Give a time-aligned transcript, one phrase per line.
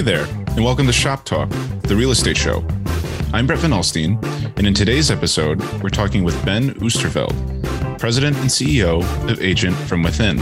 [0.00, 0.26] Hey there,
[0.56, 1.50] and welcome to Shop Talk,
[1.82, 2.66] the real estate show.
[3.34, 4.18] I'm Brett Van Alstine,
[4.56, 10.02] and in today's episode, we're talking with Ben Oosterveld, President and CEO of Agent from
[10.02, 10.38] Within.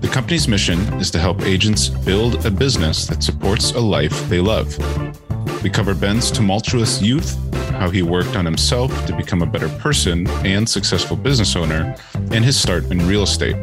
[0.00, 4.40] The company's mission is to help agents build a business that supports a life they
[4.40, 4.76] love.
[5.62, 7.38] We cover Ben's tumultuous youth,
[7.74, 11.94] how he worked on himself to become a better person and successful business owner,
[12.32, 13.54] and his start in real estate.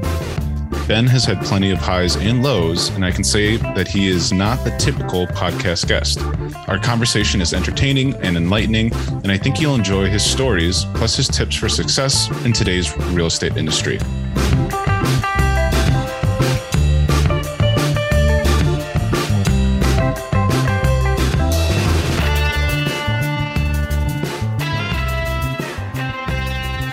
[0.88, 4.31] Ben has had plenty of highs and lows, and I can say that he is
[4.31, 6.21] not the typical podcast guest.
[6.70, 11.27] Our conversation is entertaining and enlightening, and I think you'll enjoy his stories plus his
[11.27, 13.98] tips for success in today's real estate industry.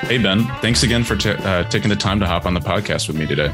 [0.07, 3.07] Hey, Ben, thanks again for t- uh, taking the time to hop on the podcast
[3.07, 3.53] with me today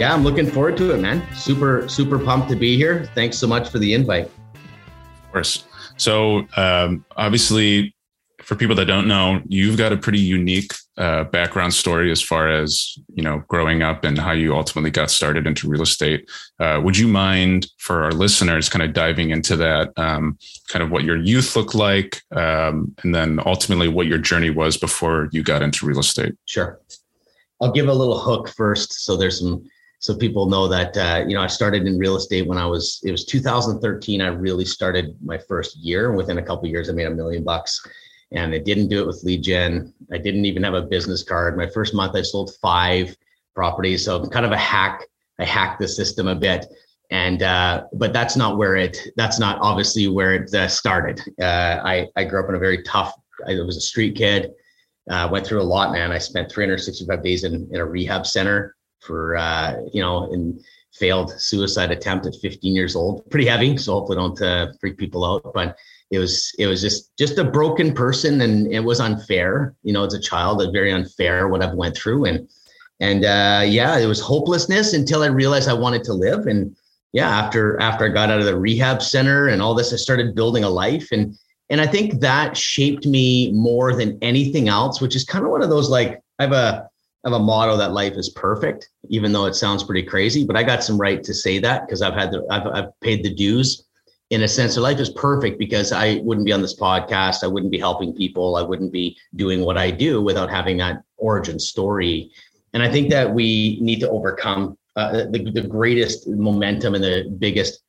[0.00, 1.22] yeah, I'm looking forward to it, man.
[1.34, 3.04] Super, super pumped to be here.
[3.14, 4.24] Thanks so much for the invite.
[4.24, 5.64] Of course.
[5.98, 7.94] So, um, obviously,
[8.40, 12.48] for people that don't know, you've got a pretty unique uh, background story as far
[12.48, 16.26] as you know growing up and how you ultimately got started into real estate.
[16.58, 20.90] Uh, would you mind, for our listeners, kind of diving into that, um, kind of
[20.90, 25.42] what your youth looked like, um, and then ultimately what your journey was before you
[25.42, 26.34] got into real estate?
[26.46, 26.80] Sure.
[27.60, 29.62] I'll give a little hook first, so there's some
[30.00, 33.00] so people know that uh, you know I started in real estate when I was
[33.04, 34.22] it was 2013.
[34.22, 37.86] I really started my first year, within a couple years, I made a million bucks.
[38.32, 39.92] And I didn't do it with lead gen.
[40.12, 41.56] I didn't even have a business card.
[41.56, 43.14] My first month, I sold five
[43.56, 44.04] properties.
[44.04, 45.04] So kind of a hack.
[45.40, 46.66] I hacked the system a bit,
[47.10, 48.96] and uh, but that's not where it.
[49.16, 51.20] That's not obviously where it uh, started.
[51.40, 53.12] Uh, I I grew up in a very tough.
[53.46, 54.52] I was a street kid.
[55.10, 56.12] Uh, went through a lot, man.
[56.12, 60.60] I spent 365 days in, in a rehab center for uh, you know in
[60.92, 63.28] failed suicide attempt at 15 years old.
[63.30, 65.76] Pretty heavy so hopefully don't uh, freak people out but
[66.10, 69.74] it was it was just just a broken person and it was unfair.
[69.82, 72.48] You know as a child it's very unfair what i've went through and
[73.00, 76.76] and uh, yeah it was hopelessness until i realized i wanted to live and
[77.12, 80.34] yeah after after i got out of the rehab center and all this i started
[80.34, 81.36] building a life and
[81.70, 85.62] and i think that shaped me more than anything else which is kind of one
[85.62, 86.89] of those like i have a
[87.24, 90.44] have a motto that life is perfect, even though it sounds pretty crazy.
[90.44, 93.22] But I got some right to say that because I've had the I've, I've paid
[93.22, 93.84] the dues
[94.30, 94.74] in a sense.
[94.74, 97.44] So life is perfect because I wouldn't be on this podcast.
[97.44, 98.56] I wouldn't be helping people.
[98.56, 102.30] I wouldn't be doing what I do without having that origin story.
[102.72, 107.34] And I think that we need to overcome uh, the, the greatest momentum and the
[107.38, 107.82] biggest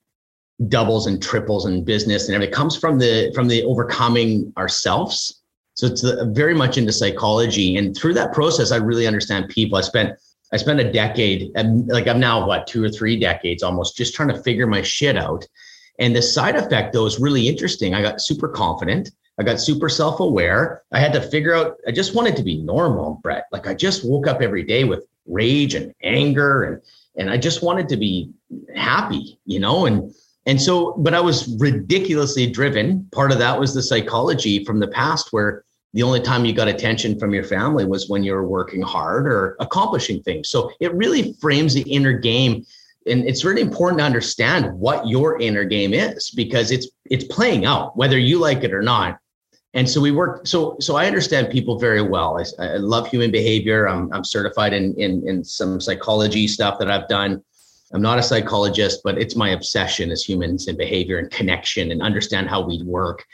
[0.68, 5.41] doubles and triples in business and everything comes from the from the overcoming ourselves
[5.82, 9.80] so it's uh, very much into psychology, and through that process, I really understand people.
[9.80, 10.16] I spent
[10.54, 11.52] I spent a decade,
[11.88, 15.18] like I'm now what two or three decades almost, just trying to figure my shit
[15.18, 15.44] out.
[15.98, 17.96] And the side effect though is really interesting.
[17.96, 19.10] I got super confident.
[19.40, 20.84] I got super self aware.
[20.92, 21.78] I had to figure out.
[21.88, 23.46] I just wanted to be normal, Brett.
[23.52, 26.82] Like I just woke up every day with rage and anger, and
[27.16, 28.30] and I just wanted to be
[28.76, 30.14] happy, you know, and
[30.46, 33.08] and so, but I was ridiculously driven.
[33.12, 35.64] Part of that was the psychology from the past where
[35.94, 39.28] the only time you got attention from your family was when you were working hard
[39.28, 40.50] or accomplishing things.
[40.50, 42.66] So it really frames the inner game.
[43.08, 47.66] And it's really important to understand what your inner game is because it's it's playing
[47.66, 49.18] out whether you like it or not.
[49.74, 50.48] And so we work.
[50.48, 52.40] So so I understand people very well.
[52.40, 53.90] I, I love human behavior.
[53.90, 57.44] I'm I'm certified in in in some psychology stuff that I've done.
[57.94, 62.02] I'm not a psychologist, but it's my obsession as humans and behavior and connection and
[62.02, 63.26] understand how we work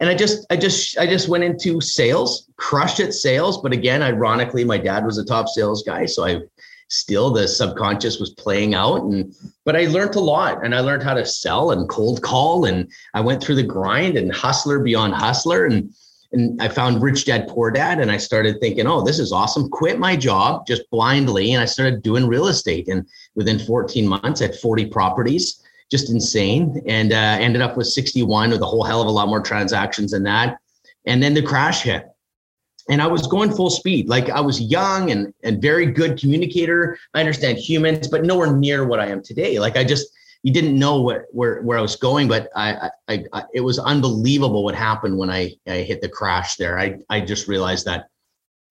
[0.00, 3.60] and I just, I just, I just went into sales, crushed at sales.
[3.62, 6.40] But again, ironically, my dad was a top sales guy, so I
[6.88, 9.02] still the subconscious was playing out.
[9.02, 9.34] And
[9.64, 12.90] but I learned a lot, and I learned how to sell and cold call, and
[13.14, 15.92] I went through the grind and hustler beyond hustler, and
[16.32, 19.70] and I found Rich Dad Poor Dad, and I started thinking, oh, this is awesome.
[19.70, 22.88] Quit my job just blindly, and I started doing real estate.
[22.88, 23.06] And
[23.36, 28.50] within 14 months, I had 40 properties just insane and uh, ended up with 61
[28.50, 30.58] with a whole hell of a lot more transactions than that.
[31.06, 32.06] And then the crash hit.
[32.90, 34.08] And I was going full speed.
[34.08, 36.98] Like I was young and, and very good communicator.
[37.14, 39.58] I understand humans, but nowhere near what I am today.
[39.58, 40.08] Like I just,
[40.42, 43.78] you didn't know what, where, where I was going, but I, I, I, it was
[43.78, 46.78] unbelievable what happened when I, I hit the crash there.
[46.78, 48.08] I, I just realized that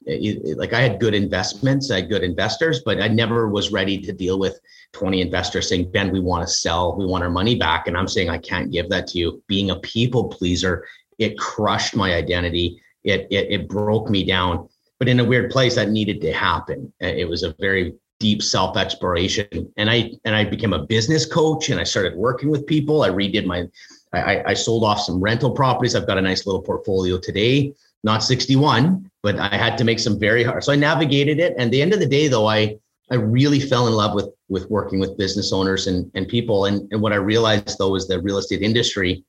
[0.06, 4.12] like I had good investments, I had good investors, but I never was ready to
[4.12, 4.60] deal with
[4.94, 7.88] 20 investors saying, Ben, we want to sell, we want our money back.
[7.88, 9.44] And I'm saying, I can't give that to you.
[9.48, 10.86] Being a people pleaser,
[11.20, 12.82] it crushed my identity.
[13.04, 14.70] It, it, it broke me down,
[15.00, 16.92] but in a weird place that needed to happen.
[17.02, 19.72] Uh, it was a very deep self exploration.
[19.76, 23.02] And I and I became a business coach and I started working with people.
[23.02, 23.68] I redid my
[24.14, 25.96] I, I sold off some rental properties.
[25.96, 27.74] I've got a nice little portfolio today,
[28.04, 30.64] not 61, but I had to make some very hard.
[30.64, 31.56] So I navigated it.
[31.58, 32.78] And the end of the day, though, I
[33.10, 36.66] I really fell in love with with working with business owners and, and people.
[36.66, 39.24] And, and what I realized though is the real estate industry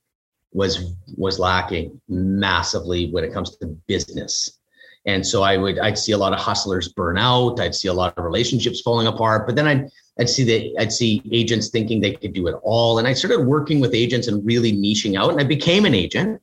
[0.53, 4.59] was was lacking massively when it comes to business.
[5.07, 7.59] And so I would I'd see a lot of hustlers burn out.
[7.59, 9.47] I'd see a lot of relationships falling apart.
[9.47, 9.89] But then I'd
[10.19, 12.99] I'd see the I'd see agents thinking they could do it all.
[12.99, 15.31] And I started working with agents and really niching out.
[15.31, 16.41] And I became an agent.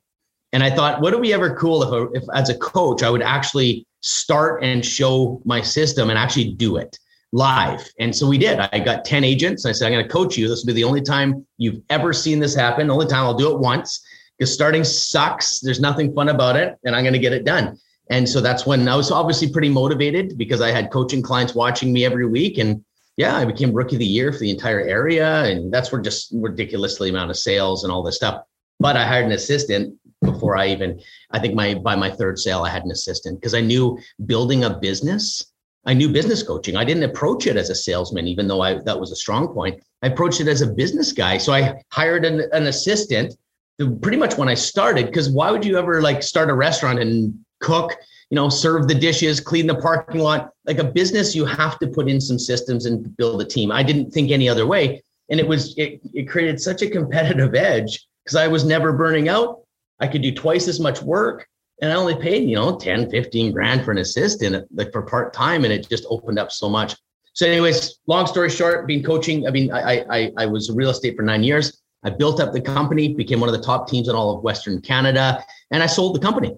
[0.53, 3.23] And I thought, what would be ever cool if, if as a coach I would
[3.23, 6.97] actually start and show my system and actually do it
[7.31, 7.89] live.
[7.99, 8.59] And so we did.
[8.59, 9.65] I got 10 agents.
[9.65, 10.47] I said, I'm going to coach you.
[10.47, 12.87] This will be the only time you've ever seen this happen.
[12.87, 14.05] The only time I'll do it once
[14.37, 15.59] because starting sucks.
[15.59, 16.77] There's nothing fun about it.
[16.83, 17.77] And I'm going to get it done.
[18.11, 21.91] And so that's when I was obviously pretty motivated because I had coaching clients watching
[21.91, 22.59] me every week.
[22.59, 22.83] And
[23.17, 25.45] yeah, I became rookie of the year for the entire area.
[25.45, 28.43] And that's where just ridiculously amount of sales and all this stuff.
[28.79, 30.99] But I hired an assistant before I even,
[31.31, 34.63] I think my by my third sale, I had an assistant because I knew building
[34.63, 35.53] a business
[35.85, 36.77] I knew business coaching.
[36.77, 39.81] I didn't approach it as a salesman, even though I, that was a strong point.
[40.01, 41.37] I approached it as a business guy.
[41.37, 43.35] So I hired an, an assistant
[44.01, 47.37] pretty much when I started, because why would you ever like start a restaurant and
[47.59, 47.95] cook,
[48.29, 50.51] you know, serve the dishes, clean the parking lot?
[50.65, 53.71] Like a business, you have to put in some systems and build a team.
[53.71, 55.03] I didn't think any other way.
[55.29, 59.27] And it was, it, it created such a competitive edge because I was never burning
[59.27, 59.62] out.
[60.03, 61.47] I could do twice as much work
[61.81, 65.33] and I only paid, you know, 10, 15 grand for an assistant, like for part
[65.33, 65.63] time.
[65.63, 66.95] And it just opened up so much.
[67.31, 71.15] So, anyways, long story short, being coaching, I mean, I, I, I was real estate
[71.15, 71.81] for nine years.
[72.03, 74.81] I built up the company, became one of the top teams in all of Western
[74.81, 76.53] Canada, and I sold the company.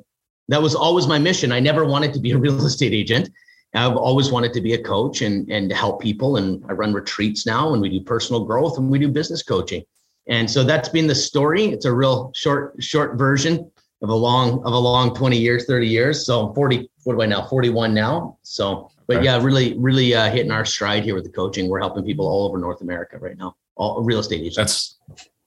[0.48, 1.51] That was always my mission.
[1.51, 3.30] I never wanted to be a real estate agent.
[3.75, 6.38] I've always wanted to be a coach and, and to help people.
[6.38, 9.83] And I run retreats now and we do personal growth and we do business coaching.
[10.27, 11.66] And so that's been the story.
[11.66, 13.69] It's a real short, short version
[14.01, 16.25] of a long of a long 20 years 30 years.
[16.25, 18.38] So 40 what am i now 41 now.
[18.44, 21.69] So but yeah really really uh, hitting our stride here with the coaching.
[21.69, 23.56] We're helping people all over north america right now.
[23.75, 24.57] All real estate agents.
[24.57, 24.98] That's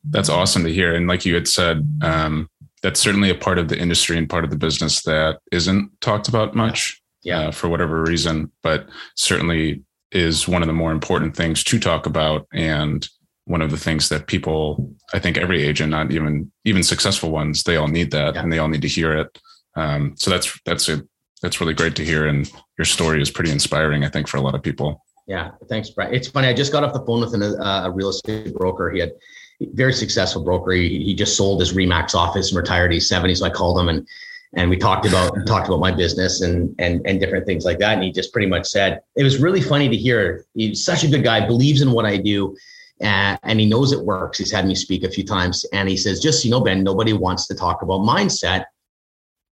[0.04, 0.94] that's awesome to hear.
[0.94, 2.48] And like you had said um,
[2.82, 6.28] that's certainly a part of the industry and part of the business that isn't talked
[6.28, 7.48] about much yeah, yeah.
[7.48, 9.82] Uh, for whatever reason but certainly
[10.12, 12.46] is one of the more important things to talk about.
[12.52, 13.06] And
[13.48, 17.62] one of the things that people i think every agent not even even successful ones
[17.62, 18.42] they all need that yeah.
[18.42, 19.40] and they all need to hear it.
[19.74, 21.02] Um, so that's that's a
[21.40, 22.26] that's really great to hear.
[22.26, 25.04] And your story is pretty inspiring i think for a lot of people.
[25.26, 25.52] Yeah.
[25.68, 26.12] Thanks Brett.
[26.14, 26.48] it's funny.
[26.48, 28.90] I just got off the phone with an, uh, a real estate broker.
[28.90, 29.12] He had
[29.60, 30.72] very successful broker.
[30.72, 32.92] He, he just sold his remax office and retired.
[32.92, 34.06] He's 70 so i called him and
[34.54, 37.94] and we talked about talked about my business and and and different things like that.
[37.94, 40.44] And he just pretty much said it was really funny to hear.
[40.54, 42.56] He's such a good guy believes in what i do
[43.00, 44.38] and, and he knows it works.
[44.38, 47.12] He's had me speak a few times, and he says, "Just you know, Ben, nobody
[47.12, 48.64] wants to talk about mindset,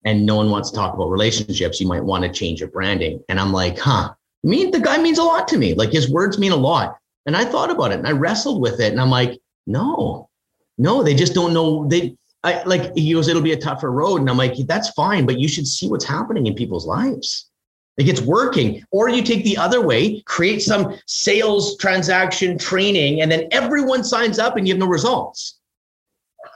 [0.03, 1.79] and no one wants to talk about relationships.
[1.79, 4.13] You might want to change your branding." And I'm like, "Huh."
[4.43, 5.73] Mean, the guy means a lot to me.
[5.73, 6.97] Like his words mean a lot.
[7.25, 10.29] And I thought about it, and I wrestled with it, and I'm like, "No,
[10.77, 11.87] no, they just don't know.
[11.87, 12.15] They
[12.45, 14.21] I, like he goes, it'll be a tougher road.
[14.21, 17.49] And I'm like, that's fine, but you should see what's happening in people's lives.
[17.97, 18.83] Like it's working.
[18.91, 24.37] Or you take the other way, create some sales transaction training, and then everyone signs
[24.37, 25.59] up and you have no results.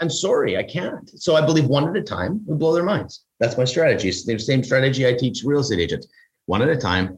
[0.01, 1.09] I'm sorry, I can't.
[1.19, 3.23] So I believe one at a time will blow their minds.
[3.39, 4.09] That's my strategy.
[4.09, 6.07] It's the same strategy I teach real estate agents.
[6.45, 7.17] One at a time,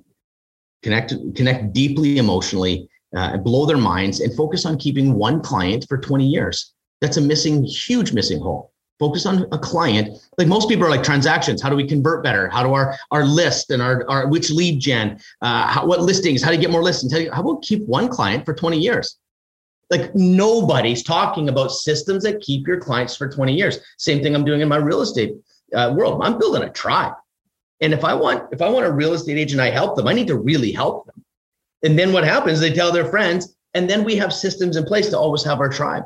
[0.83, 5.97] connect connect deeply emotionally, uh, blow their minds, and focus on keeping one client for
[5.97, 6.73] 20 years.
[7.01, 8.70] That's a missing, huge missing hole
[9.01, 10.15] focus on a client.
[10.37, 11.59] Like most people are like transactions.
[11.59, 12.47] How do we convert better?
[12.49, 16.43] How do our our list and our, our which lead gen uh, how, what listings?
[16.43, 17.11] How do you get more listings?
[17.11, 19.17] How, you, how about keep one client for 20 years?
[19.89, 23.79] Like nobody's talking about systems that keep your clients for 20 years.
[23.97, 25.33] Same thing i'm doing in my real estate
[25.75, 26.21] uh, world.
[26.23, 27.15] I'm building a tribe.
[27.81, 30.07] And if i want if i want a real estate agent i help them.
[30.07, 31.25] I need to really help them.
[31.83, 35.09] And then what happens they tell their friends and then we have systems in place
[35.09, 36.03] to always have our tribe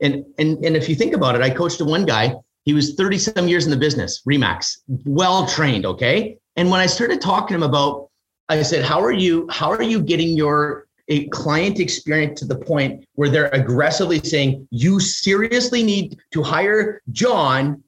[0.00, 2.34] and and and if you think about it, I coached one guy.
[2.64, 5.84] He was 30 some years in the business, Remax, well trained.
[5.84, 6.38] Okay.
[6.56, 8.08] And when I started talking to him about,
[8.48, 12.56] I said, how are you, how are you getting your a client experience to the
[12.56, 17.82] point where they're aggressively saying, you seriously need to hire John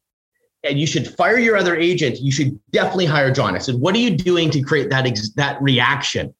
[0.64, 2.20] and you should fire your other agent.
[2.20, 3.54] You should definitely hire John.
[3.54, 6.34] I said, what are you doing to create that, ex- that reaction?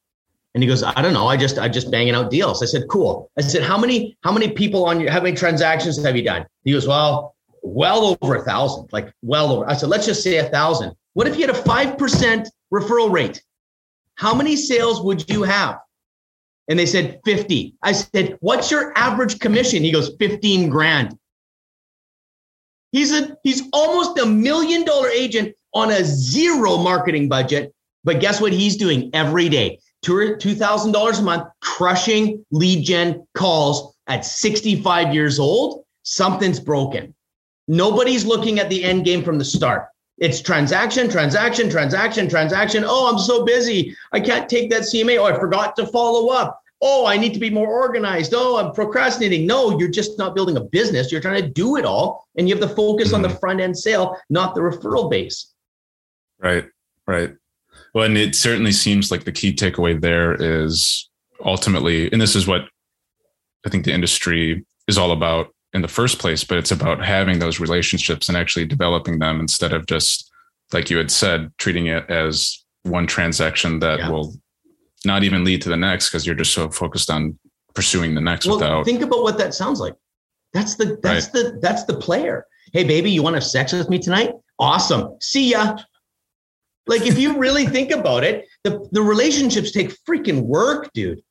[0.57, 1.27] And he goes, I don't know.
[1.27, 2.63] I just I just banging out deals.
[2.63, 3.31] I said, cool.
[3.37, 6.47] I said, how many how many people on your how many transactions have you done?
[6.65, 9.69] He goes, well, well over a thousand, like well over.
[9.69, 10.97] I said, let's just say a thousand.
[11.13, 13.43] What if you had a five percent referral rate?
[14.15, 15.79] How many sales would you have?
[16.69, 17.75] And they said 50.
[17.83, 19.85] I said, what's your average commission?
[19.85, 21.19] He goes, 15 grand.
[22.93, 27.75] He's a he's almost a million dollar agent on a zero marketing budget.
[28.05, 29.81] But guess what he's doing every day?
[30.05, 35.85] $2,000 a month, crushing lead gen calls at 65 years old.
[36.03, 37.15] Something's broken.
[37.69, 39.89] Nobody's looking at the end game from the start.
[40.19, 42.85] It's transaction, transaction, transaction, transaction.
[42.87, 43.95] Oh, I'm so busy.
[44.13, 45.19] I can't take that CMA.
[45.19, 46.61] Oh, I forgot to follow up.
[46.81, 48.33] Oh, I need to be more organized.
[48.35, 49.47] Oh, I'm procrastinating.
[49.47, 51.11] No, you're just not building a business.
[51.11, 52.27] You're trying to do it all.
[52.37, 53.39] And you have to focus on the mm-hmm.
[53.39, 55.53] front end sale, not the referral base.
[56.39, 56.67] Right,
[57.07, 57.35] right.
[57.97, 61.09] Well, and it certainly seems like the key takeaway there is
[61.43, 62.69] ultimately, and this is what
[63.65, 67.39] I think the industry is all about in the first place, but it's about having
[67.39, 70.31] those relationships and actually developing them instead of just,
[70.75, 74.11] like you had said, treating it as one transaction that yeah.
[74.11, 74.35] will
[75.07, 77.39] not even lead to the next because you're just so focused on
[77.73, 79.95] pursuing the next well, without think about what that sounds like.
[80.53, 81.33] That's the that's right.
[81.33, 82.45] the that's the player.
[82.75, 84.33] Hey baby, you want to have sex with me tonight?
[84.59, 85.17] Awesome.
[85.23, 85.79] See ya.
[86.87, 91.23] Like if you really think about it, the, the relationships take freaking work, dude.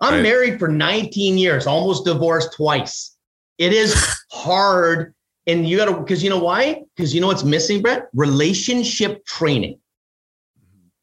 [0.00, 0.22] I'm right.
[0.22, 3.16] married for 19 years, almost divorced twice.
[3.58, 3.94] It is
[4.30, 5.14] hard.
[5.46, 6.82] And you got to, because you know why?
[6.96, 8.08] Because you know what's missing, Brett?
[8.14, 9.78] Relationship training.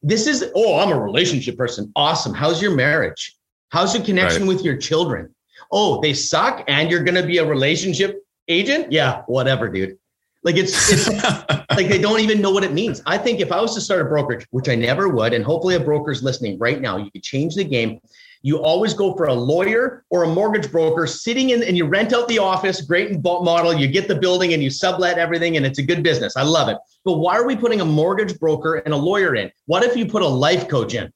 [0.02, 1.92] This is, oh, I'm a relationship person.
[1.96, 2.34] Awesome.
[2.34, 3.36] How's your marriage?
[3.70, 4.50] How's your connection right.
[4.50, 5.34] with your children?
[5.72, 8.92] Oh, they suck and you're going to be a relationship agent?
[8.92, 9.99] Yeah, whatever, dude.
[10.44, 11.08] Like it's, it's
[11.70, 13.02] like they don't even know what it means.
[13.06, 15.76] I think if I was to start a brokerage, which I never would, and hopefully
[15.76, 18.00] a broker's listening right now, you could change the game
[18.42, 22.14] you always go for a lawyer or a mortgage broker sitting in and you rent
[22.14, 23.74] out the office, great model.
[23.74, 26.38] You get the building and you sublet everything and it's a good business.
[26.38, 26.78] I love it.
[27.04, 29.52] But why are we putting a mortgage broker and a lawyer in?
[29.66, 31.12] What if you put a life coach in?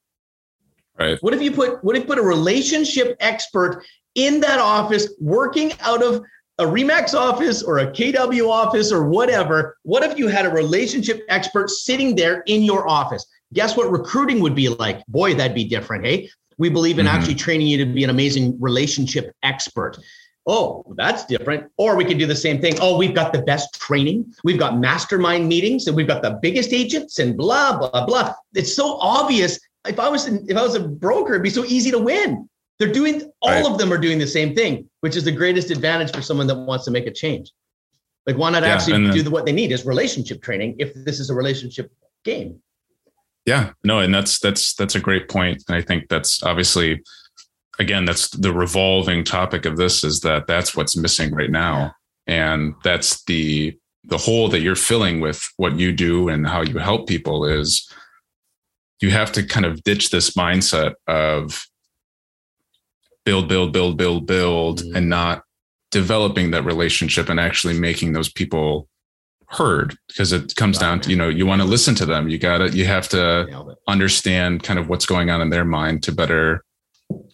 [1.00, 1.18] Right.
[1.22, 3.84] What if you put what if you put a relationship expert
[4.16, 6.22] in that office working out of
[6.60, 9.78] a Remax office or a KW office or whatever?
[9.84, 13.26] What if you had a relationship expert sitting there in your office?
[13.54, 15.06] Guess what recruiting would be like?
[15.08, 16.06] Boy, that'd be different.
[16.06, 17.16] Hey, we believe in mm-hmm.
[17.16, 19.98] actually training you to be an amazing relationship expert.
[20.46, 21.72] Oh, that's different.
[21.78, 22.76] Or we could do the same thing.
[22.82, 24.34] Oh, we've got the best training.
[24.44, 28.34] We've got mastermind meetings and we've got the biggest agents and blah, blah, blah.
[28.54, 29.60] It's so obvious.
[29.88, 32.48] If I was if I was a broker, it'd be so easy to win.
[32.80, 33.66] They're doing all right.
[33.66, 36.56] of them are doing the same thing, which is the greatest advantage for someone that
[36.56, 37.52] wants to make a change.
[38.26, 41.20] Like why not yeah, actually do the, what they need is relationship training if this
[41.20, 41.92] is a relationship
[42.24, 42.62] game.
[43.46, 45.64] Yeah, no, and that's that's that's a great point.
[45.68, 47.02] And I think that's obviously
[47.80, 51.94] again, that's the revolving topic of this is that that's what's missing right now.
[52.28, 56.78] And that's the the hole that you're filling with what you do and how you
[56.78, 57.90] help people is
[59.00, 61.66] you have to kind of ditch this mindset of
[63.26, 64.96] build, build, build, build, build, mm-hmm.
[64.96, 65.44] and not
[65.92, 68.88] developing that relationship and actually making those people
[69.48, 72.28] heard because it comes down to you know you want to listen to them.
[72.28, 76.12] You gotta you have to understand kind of what's going on in their mind to
[76.12, 76.64] better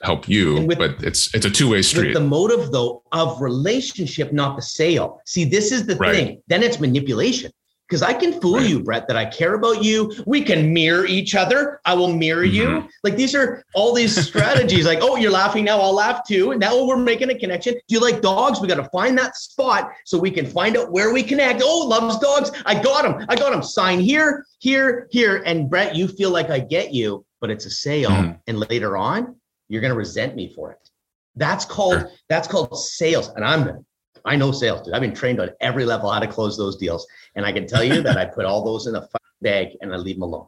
[0.02, 2.14] help you with, but it's it's a two-way street.
[2.14, 5.22] the motive though of relationship not the sale.
[5.26, 6.14] See this is the right.
[6.14, 6.44] thing.
[6.48, 7.52] Then it's manipulation
[7.90, 10.14] because I can fool you, Brett, that I care about you.
[10.28, 11.82] We can mirror each other.
[11.86, 12.84] I will mirror mm-hmm.
[12.84, 12.88] you.
[13.04, 14.86] Like these are all these strategies.
[14.86, 15.80] like, oh, you're laughing now.
[15.80, 16.52] I'll laugh too.
[16.52, 17.74] And now we're making a connection.
[17.74, 18.62] Do you like dogs?
[18.62, 21.62] We got to find that spot so we can find out where we connect.
[21.64, 22.52] Oh, loves dogs.
[22.66, 23.26] I got him.
[23.28, 23.64] I got him.
[23.64, 25.42] Sign here, here, here.
[25.48, 28.12] And Brett, you feel like I get you, but it's a sale.
[28.12, 28.32] Mm-hmm.
[28.46, 29.36] And later on,
[29.68, 30.90] you're going to resent me for it.
[31.36, 32.12] That's called sure.
[32.28, 33.30] that's called sales.
[33.30, 33.86] And I'm
[34.30, 34.94] I know sales, dude.
[34.94, 37.08] I've been trained on every level how to close those deals.
[37.36, 39.10] And I can tell you that I put all those in a
[39.42, 40.46] bag and I leave them alone.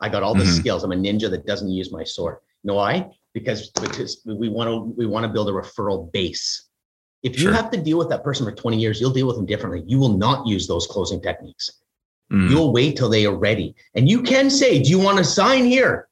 [0.00, 0.52] I got all the mm-hmm.
[0.52, 0.84] skills.
[0.84, 2.36] I'm a ninja that doesn't use my sword.
[2.62, 3.10] You know why?
[3.32, 6.68] Because because we want to we want to build a referral base.
[7.22, 7.52] If you sure.
[7.52, 9.82] have to deal with that person for 20 years, you'll deal with them differently.
[9.86, 11.70] You will not use those closing techniques.
[12.30, 12.50] Mm.
[12.50, 13.74] You'll wait till they are ready.
[13.94, 16.08] And you can say, Do you want to sign here?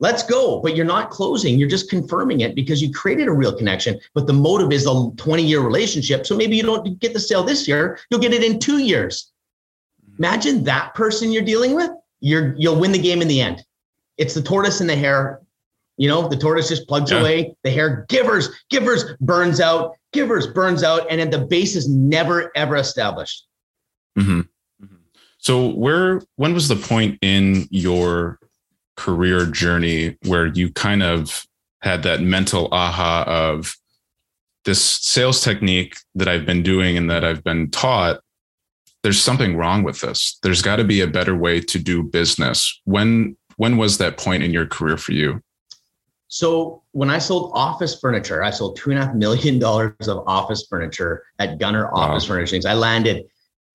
[0.00, 0.60] Let's go.
[0.60, 4.00] But you're not closing, you're just confirming it because you created a real connection.
[4.14, 6.26] But the motive is a 20 year relationship.
[6.26, 9.30] So maybe you don't get the sale this year, you'll get it in two years.
[10.18, 11.90] Imagine that person you're dealing with,
[12.20, 13.64] you're, you'll win the game in the end.
[14.18, 15.40] It's the tortoise and the hare.
[15.96, 17.20] You know, the tortoise just plugs yeah.
[17.20, 21.88] away, the hare givers, givers burns out, givers burns out, and then the base is
[21.90, 23.46] never ever established.
[24.18, 24.40] Mm-hmm.
[24.40, 24.96] mm-hmm.
[25.38, 28.38] So where when was the point in your
[29.04, 31.46] career journey where you kind of
[31.82, 33.74] had that mental aha of
[34.64, 38.20] this sales technique that I've been doing and that I've been taught
[39.02, 42.58] there's something wrong with this there's got to be a better way to do business
[42.84, 45.40] when when was that point in your career for you
[46.32, 50.22] So when I sold office furniture, I sold two and a half million dollars of
[50.28, 52.36] office furniture at Gunner Office wow.
[52.36, 52.64] Furnishings.
[52.64, 53.26] I landed,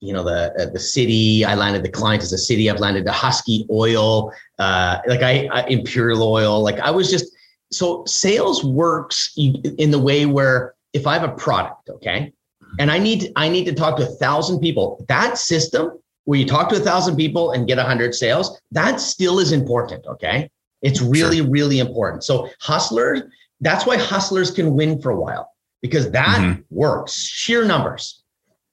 [0.01, 1.45] you know, the uh, the city.
[1.45, 2.69] I landed the client as a city.
[2.69, 6.61] I've landed the Husky Oil, uh, like I, I Imperial Oil.
[6.61, 7.35] Like I was just
[7.71, 12.33] so sales works in the way where if I have a product, okay,
[12.79, 16.45] and I need I need to talk to a thousand people, that system where you
[16.45, 20.05] talk to a thousand people and get a hundred sales, that still is important.
[20.07, 20.49] Okay.
[20.81, 21.47] It's really, sure.
[21.47, 22.23] really important.
[22.23, 23.21] So hustlers,
[23.61, 26.61] that's why hustlers can win for a while because that mm-hmm.
[26.69, 28.23] works, sheer numbers.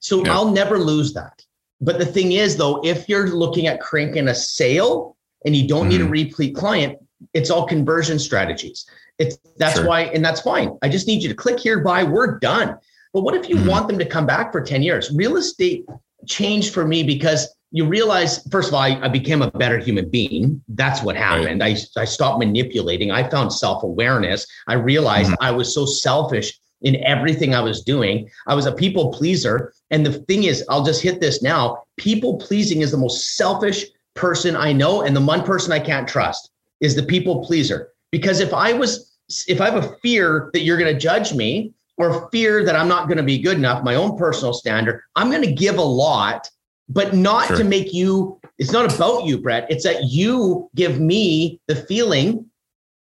[0.03, 0.35] So yeah.
[0.35, 1.43] I'll never lose that.
[1.81, 5.83] But the thing is, though, if you're looking at cranking a sale and you don't
[5.83, 5.89] mm-hmm.
[5.89, 6.13] need a mm-hmm.
[6.13, 6.99] repeat client,
[7.35, 8.85] it's all conversion strategies.
[9.19, 9.87] It's that's sure.
[9.87, 10.77] why, and that's fine.
[10.83, 12.79] I just need you to click here, buy, we're done.
[13.13, 13.69] But what if you mm-hmm.
[13.69, 15.13] want them to come back for 10 years?
[15.15, 15.87] Real estate
[16.27, 20.11] changed for me because you realize, first of all, I, I, became a better human
[20.11, 20.63] being.
[20.69, 21.61] That's what happened.
[21.61, 21.79] Right.
[21.97, 23.11] I, I stopped manipulating.
[23.11, 24.47] I found self awareness.
[24.67, 25.43] I realized mm-hmm.
[25.43, 28.29] I was so selfish in everything I was doing.
[28.47, 29.73] I was a people pleaser.
[29.91, 33.85] And the thing is, I'll just hit this now people pleasing is the most selfish
[34.15, 35.03] person I know.
[35.03, 37.93] And the one person I can't trust is the people pleaser.
[38.11, 39.13] Because if I was,
[39.47, 42.89] if I have a fear that you're going to judge me or fear that I'm
[42.89, 45.83] not going to be good enough, my own personal standard, I'm going to give a
[45.83, 46.51] lot
[46.89, 47.57] but not sure.
[47.57, 49.67] to make you, it's not about you, Brett.
[49.71, 52.51] It's that you give me the feeling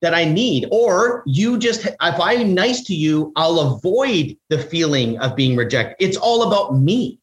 [0.03, 5.19] that I need, or you just, if I'm nice to you, I'll avoid the feeling
[5.19, 5.97] of being rejected.
[5.99, 7.19] It's all about me.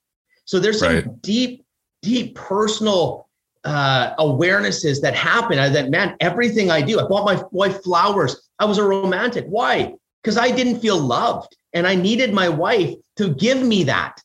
[0.45, 1.21] So there's some right.
[1.21, 1.65] deep,
[2.01, 3.27] deep personal
[3.63, 5.59] uh, awarenesses that happen.
[5.59, 8.49] I that man, everything I do, I bought my wife flowers.
[8.59, 9.45] I was a romantic.
[9.45, 9.93] Why?
[10.21, 14.21] Because I didn't feel loved, and I needed my wife to give me that.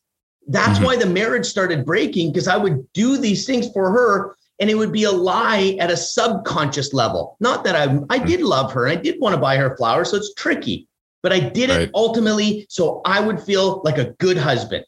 [0.48, 0.84] That's mm-hmm.
[0.84, 4.74] why the marriage started breaking because I would do these things for her and it
[4.74, 7.36] would be a lie at a subconscious level.
[7.40, 10.10] Not that I I did love her and I did want to buy her flowers,
[10.10, 10.88] so it's tricky.
[11.22, 11.82] But I did right.
[11.82, 14.84] it ultimately so I would feel like a good husband.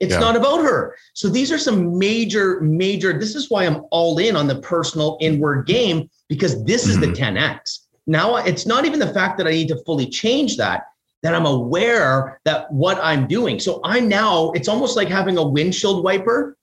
[0.00, 0.20] It's yeah.
[0.20, 0.96] not about her.
[1.14, 3.18] So these are some major, major.
[3.18, 7.06] This is why I'm all in on the personal inward game because this is the
[7.06, 7.38] 10x.
[7.38, 8.12] Mm-hmm.
[8.12, 10.84] Now it's not even the fact that I need to fully change that
[11.22, 13.58] that I'm aware that what I'm doing.
[13.58, 16.54] So I'm now, it's almost like having a windshield wiper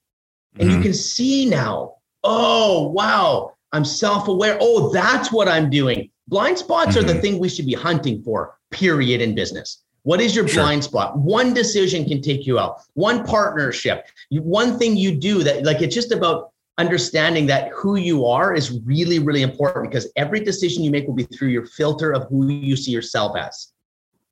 [0.58, 0.78] and mm-hmm.
[0.78, 4.58] you can see now, oh, wow, I'm self aware.
[4.60, 6.10] Oh, that's what I'm doing.
[6.28, 6.98] Blind spots mm-hmm.
[6.98, 7.20] are the mm-hmm.
[7.20, 9.82] thing we should be hunting for, period, in business.
[10.04, 10.62] What is your sure.
[10.62, 11.16] blind spot?
[11.16, 15.94] One decision can take you out, one partnership, one thing you do that, like, it's
[15.94, 20.90] just about understanding that who you are is really, really important because every decision you
[20.90, 23.72] make will be through your filter of who you see yourself as.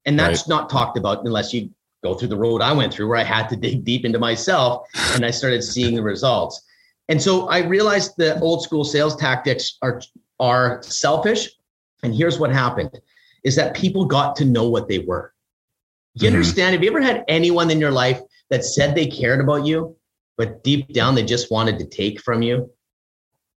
[0.07, 0.48] And that's right.
[0.48, 1.70] not talked about unless you
[2.03, 4.87] go through the road I went through where I had to dig deep into myself
[5.12, 6.62] and I started seeing the results.
[7.10, 10.00] And so I realized the old school sales tactics are
[10.38, 11.50] are selfish.
[12.02, 12.98] And here's what happened
[13.44, 15.34] is that people got to know what they were.
[16.14, 16.36] You mm-hmm.
[16.36, 16.74] understand?
[16.74, 19.96] Have you ever had anyone in your life that said they cared about you,
[20.38, 22.70] but deep down they just wanted to take from you?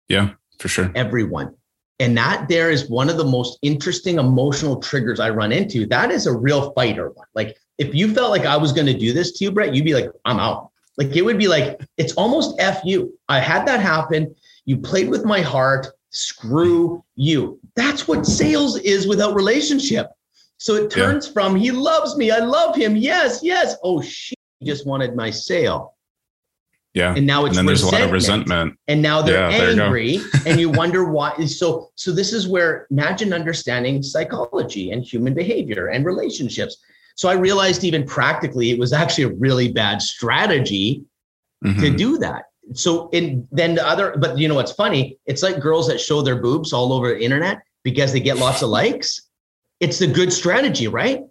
[0.08, 0.90] Yeah, for sure.
[0.94, 1.54] Everyone.
[2.00, 5.86] And that there is one of the most interesting emotional triggers I run into.
[5.86, 7.28] That is a real fighter one.
[7.34, 9.84] Like if you felt like I was going to do this to you, Brett, you'd
[9.84, 10.71] be like, I'm out.
[10.98, 13.18] Like it would be like, it's almost F you.
[13.28, 14.35] I had that happen.
[14.64, 15.88] You played with my heart.
[16.11, 17.59] Screw you.
[17.74, 20.11] That's what sales is without relationship.
[20.59, 21.33] So it turns yeah.
[21.33, 22.31] from he loves me.
[22.31, 22.94] I love him.
[22.94, 23.76] Yes, yes.
[23.83, 25.96] Oh, she just wanted my sale.
[26.94, 27.14] Yeah.
[27.14, 28.78] And now it's and then there's a lot of resentment.
[28.87, 31.35] And now they're yeah, angry and you wonder why.
[31.46, 36.76] So so this is where imagine understanding psychology and human behavior and relationships.
[37.16, 41.05] So I realized even practically it was actually a really bad strategy
[41.64, 41.81] mm-hmm.
[41.81, 42.44] to do that.
[42.75, 45.18] So and then the other, but you know what's funny?
[45.27, 48.62] It's like girls that show their boobs all over the internet because they get lots
[48.62, 49.29] of likes.
[49.81, 51.22] It's a good strategy, right?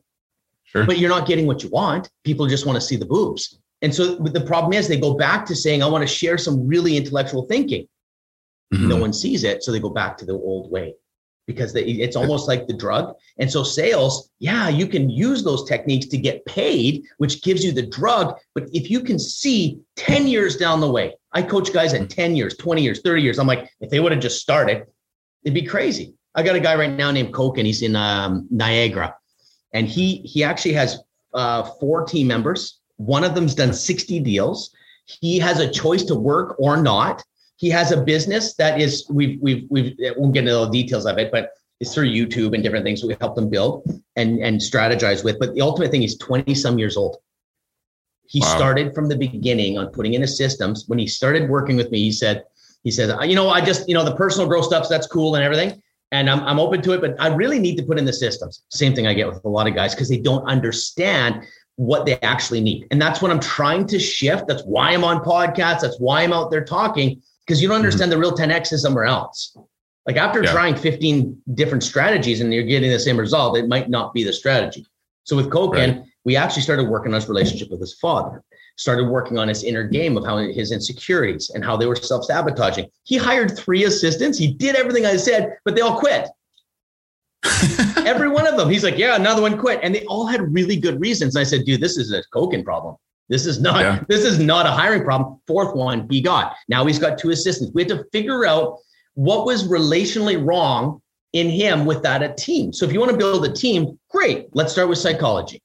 [0.65, 0.86] Sure.
[0.86, 2.10] But you're not getting what you want.
[2.24, 3.60] People just want to see the boobs.
[3.82, 6.67] And so the problem is they go back to saying, I want to share some
[6.67, 7.88] really intellectual thinking.
[8.74, 8.88] Mm-hmm.
[8.88, 9.63] No one sees it.
[9.63, 10.96] So they go back to the old way
[11.47, 13.15] because they, it's almost like the drug.
[13.38, 17.71] And so sales, yeah, you can use those techniques to get paid, which gives you
[17.71, 18.38] the drug.
[18.54, 22.36] But if you can see 10 years down the way, I coach guys at 10
[22.36, 23.39] years, 20 years, 30 years.
[23.39, 24.86] I'm like, if they would have just started,
[25.43, 26.13] it'd be crazy.
[26.36, 29.15] I got a guy right now named Coke and he's in um, Niagara
[29.73, 30.99] and he, he actually has
[31.34, 34.73] uh, four team members one of them's done 60 deals.
[35.06, 37.23] He has a choice to work or not.
[37.62, 41.06] He has a business that is we've we've we've won't get into all the details
[41.06, 43.84] of it, but it's through YouTube and different things we help them build
[44.15, 45.38] and and strategize with.
[45.38, 47.17] But the ultimate thing is 20 some years old.
[48.26, 48.56] He wow.
[48.56, 50.86] started from the beginning on putting in his systems.
[50.88, 52.45] When he started working with me, he said,
[52.84, 55.43] he said, you know, I just, you know, the personal growth stuff, that's cool and
[55.43, 55.80] everything.
[56.12, 58.63] and I'm, I'm open to it, but I really need to put in the systems.
[58.69, 61.43] Same thing I get with a lot of guys because they don't understand
[61.76, 62.88] what they actually need.
[62.89, 64.47] And that's what I'm trying to shift.
[64.47, 65.82] That's why I'm on podcasts.
[65.82, 67.86] That's why I'm out there talking because you don't mm-hmm.
[67.86, 68.21] understand mm-hmm.
[68.21, 69.58] the real 10X is somewhere else.
[70.06, 70.51] Like after yeah.
[70.51, 74.34] trying 15 different strategies and you're getting the same result, it might not be the
[74.34, 74.86] strategy.
[75.23, 76.04] So with Koken, right.
[76.25, 78.43] we actually started working on his relationship with his father,
[78.77, 82.89] started working on his inner game of how his insecurities and how they were self-sabotaging.
[83.04, 84.38] He hired three assistants.
[84.38, 86.27] He did everything I said, but they all quit.
[88.06, 88.69] Every one of them.
[88.69, 89.80] He's like, yeah, another one quit.
[89.84, 91.36] And they all had really good reasons.
[91.36, 92.95] And I said, dude, this is a Koken problem.
[93.32, 94.04] This is not, yeah.
[94.10, 95.39] this is not a hiring problem.
[95.48, 96.54] Fourth one he got.
[96.67, 97.72] Now he's got two assistants.
[97.74, 98.80] We had to figure out
[99.13, 102.74] what was relationally wrong in him with that a team.
[102.74, 104.50] So if you want to build a team, great.
[104.54, 105.62] Let's start with psychology.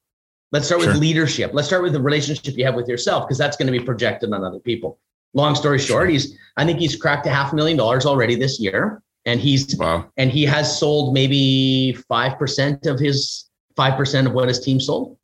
[0.52, 0.92] Let's start sure.
[0.92, 1.50] with leadership.
[1.54, 4.32] Let's start with the relationship you have with yourself because that's going to be projected
[4.32, 5.00] on other people.
[5.34, 9.02] Long story short, he's I think he's cracked a half million dollars already this year,
[9.24, 10.06] and he's wow.
[10.16, 14.80] and he has sold maybe five percent of his five percent of what his team
[14.80, 15.18] sold.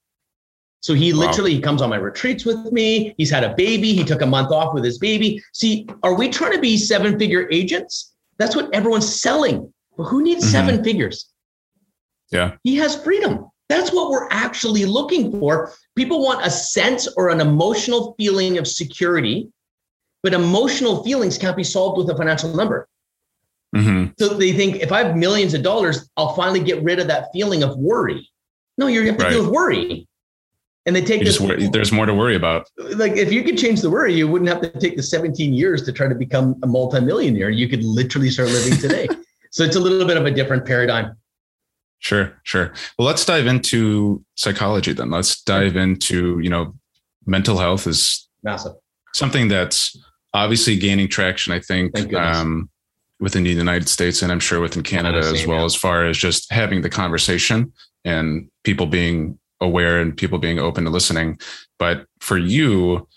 [0.83, 1.57] So he literally wow.
[1.57, 3.15] he comes on my retreats with me.
[3.17, 3.93] He's had a baby.
[3.93, 5.43] He took a month off with his baby.
[5.53, 8.13] See, are we trying to be seven figure agents?
[8.39, 9.73] That's what everyone's selling.
[9.97, 10.53] But who needs mm-hmm.
[10.53, 11.31] seven figures?
[12.33, 12.57] Yeah.
[12.65, 13.49] He has freedom.
[13.69, 15.73] That's what we're actually looking for.
[15.95, 19.51] People want a sense or an emotional feeling of security,
[20.25, 22.89] but emotional feelings can't be solved with a financial number.
[23.75, 24.13] Mm-hmm.
[24.19, 27.29] So they think if I have millions of dollars, I'll finally get rid of that
[27.33, 28.29] feeling of worry.
[28.79, 29.31] No, you're have to right.
[29.31, 30.09] deal with worry.
[30.85, 31.41] And they take this.
[31.41, 32.69] Worry, there's more to worry about.
[32.77, 35.83] Like if you could change the worry, you wouldn't have to take the 17 years
[35.85, 37.51] to try to become a multimillionaire.
[37.51, 39.09] You could literally start living today.
[39.51, 41.17] so it's a little bit of a different paradigm.
[42.01, 42.73] Sure, sure.
[42.99, 45.11] Well, let's dive into psychology then.
[45.11, 46.75] Let's dive into, you know,
[47.27, 48.73] mental health is massive.
[49.15, 49.97] Something that's
[50.35, 52.69] obviously gaining traction, I think, um,
[53.21, 56.51] within the United States and I'm sure within Canada as well, as far as just
[56.53, 57.73] having the conversation
[58.05, 61.39] and people being aware and people being open to listening.
[61.79, 63.09] But for you,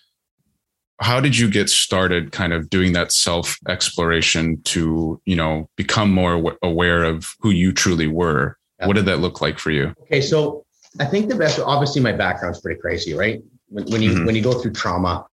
[1.02, 6.12] how did you get started kind of doing that self exploration to, you know, become
[6.12, 8.58] more aware of who you truly were?
[8.80, 8.88] Yeah.
[8.88, 9.94] What did that look like for you?
[10.04, 10.22] Okay.
[10.22, 10.66] So
[11.00, 13.42] I think the best, obviously my background's pretty crazy, right?
[13.68, 14.26] When, when you, mm-hmm.
[14.26, 15.26] when you go through trauma,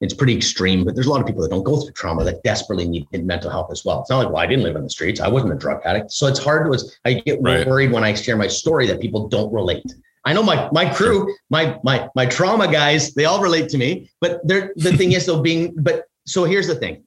[0.00, 2.42] it's pretty extreme, but there's a lot of people that don't go through trauma that
[2.42, 4.00] desperately need mental health as well.
[4.00, 5.20] It's not like, well, I didn't live on the streets.
[5.20, 6.10] I wasn't a drug addict.
[6.10, 7.66] So it's hard to, I get right.
[7.66, 9.94] worried when I share my story that people don't relate.
[10.24, 14.10] I know my my crew, my my my trauma guys, they all relate to me.
[14.20, 17.04] But they're, the thing is, though, being but so here's the thing.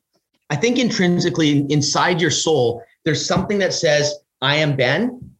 [0.50, 5.32] I think intrinsically inside your soul, there's something that says, "I am Ben,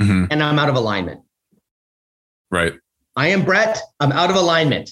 [0.00, 0.26] mm-hmm.
[0.30, 1.22] and I'm out of alignment."
[2.50, 2.74] Right.
[3.16, 3.80] I am Brett.
[4.00, 4.90] I'm out of alignment.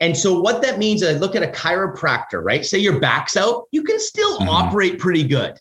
[0.00, 2.66] And so what that means is I look at a chiropractor, right?
[2.66, 4.48] Say your back's out, you can still mm-hmm.
[4.48, 5.56] operate pretty good.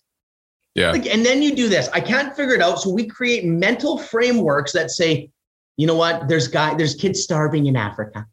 [0.74, 0.92] Yeah.
[0.92, 1.90] Like, and then you do this.
[1.90, 2.80] I can't figure it out.
[2.80, 5.30] So we create mental frameworks that say,
[5.82, 6.28] you know what?
[6.28, 8.28] There's guy, there's kids starving in Africa.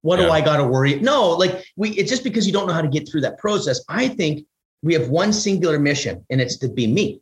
[0.00, 0.24] What yeah.
[0.24, 0.98] do I got to worry?
[0.98, 3.84] No, like we, it's just because you don't know how to get through that process.
[3.86, 4.46] I think
[4.82, 7.20] we have one singular mission, and it's to be me.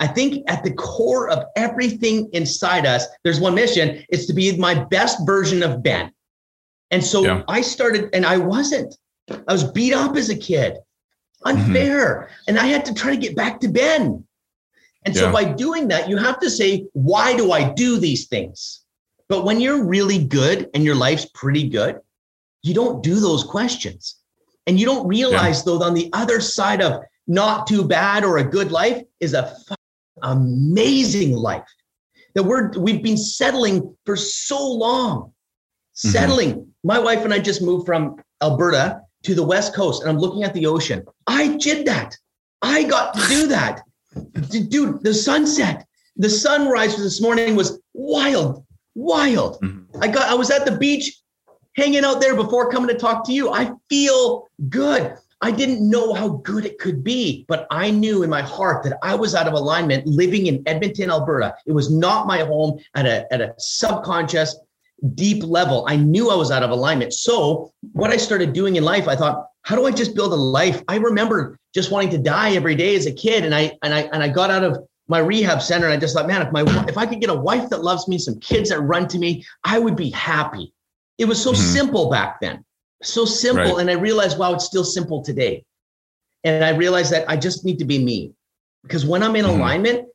[0.00, 4.04] I think at the core of everything inside us, there's one mission.
[4.08, 6.10] It's to be my best version of Ben.
[6.90, 7.44] And so yeah.
[7.46, 8.96] I started, and I wasn't.
[9.30, 10.76] I was beat up as a kid,
[11.44, 12.30] unfair.
[12.30, 12.44] Mm-hmm.
[12.48, 14.26] And I had to try to get back to Ben.
[15.04, 15.22] And yeah.
[15.22, 18.84] so by doing that, you have to say, why do I do these things?
[19.28, 21.98] But when you're really good and your life's pretty good,
[22.62, 24.16] you don't do those questions.
[24.66, 25.62] And you don't realize, yeah.
[25.64, 29.56] though, on the other side of not too bad or a good life is a
[30.22, 31.64] amazing life
[32.34, 35.22] that we're we've been settling for so long.
[35.22, 36.08] Mm-hmm.
[36.08, 36.50] Settling.
[36.52, 36.70] Mm-hmm.
[36.84, 40.42] My wife and I just moved from Alberta to the West Coast, and I'm looking
[40.42, 41.04] at the ocean.
[41.26, 42.16] I did that.
[42.60, 43.82] I got to do that
[44.68, 49.60] dude, the sunset, the sunrise this morning was wild, wild.
[49.60, 50.02] Mm-hmm.
[50.02, 51.18] I got, I was at the beach
[51.74, 53.50] hanging out there before coming to talk to you.
[53.50, 55.16] I feel good.
[55.40, 58.98] I didn't know how good it could be, but I knew in my heart that
[59.02, 61.56] I was out of alignment living in Edmonton, Alberta.
[61.66, 64.56] It was not my home at a, at a subconscious,
[65.14, 65.84] deep level.
[65.88, 67.12] I knew I was out of alignment.
[67.12, 70.36] So, what I started doing in life, I thought, how do I just build a
[70.36, 70.82] life?
[70.88, 73.44] I remember just wanting to die every day as a kid.
[73.44, 76.14] And I and I and I got out of my rehab center and I just
[76.16, 78.70] thought, man, if my if I could get a wife that loves me, some kids
[78.70, 80.72] that run to me, I would be happy.
[81.18, 81.62] It was so mm-hmm.
[81.62, 82.64] simple back then.
[83.02, 83.74] So simple.
[83.74, 83.80] Right.
[83.80, 85.64] And I realized, wow, it's still simple today.
[86.44, 88.32] And I realized that I just need to be me.
[88.82, 89.60] Because when I'm in mm-hmm.
[89.60, 90.08] alignment,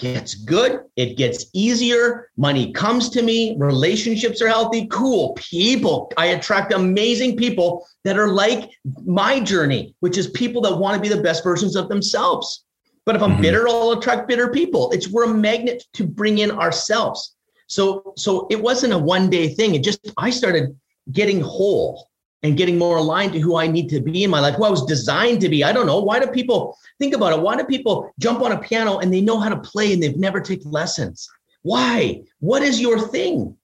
[0.00, 6.12] gets good, it gets easier, money comes to me, relationships are healthy, cool people.
[6.16, 8.70] I attract amazing people that are like
[9.04, 12.64] my journey, which is people that want to be the best versions of themselves.
[13.06, 13.42] But if I'm mm-hmm.
[13.42, 14.90] bitter, I'll attract bitter people.
[14.90, 17.36] It's we're a magnet to bring in ourselves.
[17.66, 19.74] So so it wasn't a one day thing.
[19.74, 20.76] It just I started
[21.12, 22.09] getting whole
[22.42, 24.70] and getting more aligned to who I need to be in my life, who I
[24.70, 25.62] was designed to be.
[25.62, 26.00] I don't know.
[26.00, 27.42] Why do people think about it?
[27.42, 30.16] Why do people jump on a piano and they know how to play and they've
[30.16, 31.28] never taken lessons?
[31.62, 32.22] Why?
[32.38, 33.56] What is your thing?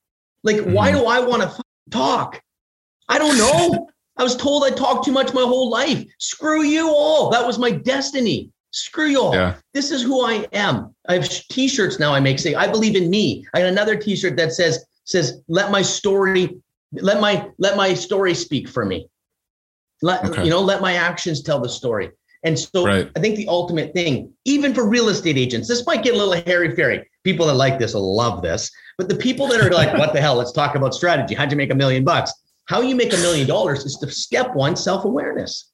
[0.43, 0.73] Like, mm-hmm.
[0.73, 2.41] why do I want to talk?
[3.09, 3.89] I don't know.
[4.19, 6.05] I was told I talked too much my whole life.
[6.19, 7.31] Screw you all.
[7.31, 8.51] That was my destiny.
[8.71, 9.35] Screw you all.
[9.35, 9.55] Yeah.
[9.73, 10.95] This is who I am.
[11.09, 13.47] I have t-shirts now I make say, I believe in me.
[13.55, 16.59] I got another t-shirt that says, says, let my story,
[17.03, 19.09] let my, let my story speak for me.
[20.03, 20.45] Let, okay.
[20.45, 22.11] you know, let my actions tell the story.
[22.45, 23.11] And so right.
[23.17, 26.45] I think the ultimate thing, even for real estate agents, this might get a little
[26.47, 27.09] hairy fairy.
[27.25, 28.71] People that like this will love this.
[28.99, 30.37] But the people that are like, what the hell?
[30.37, 31.35] Let's talk about strategy.
[31.35, 32.33] How'd you make a million bucks?
[32.67, 35.73] How you make a million dollars is the step one self awareness.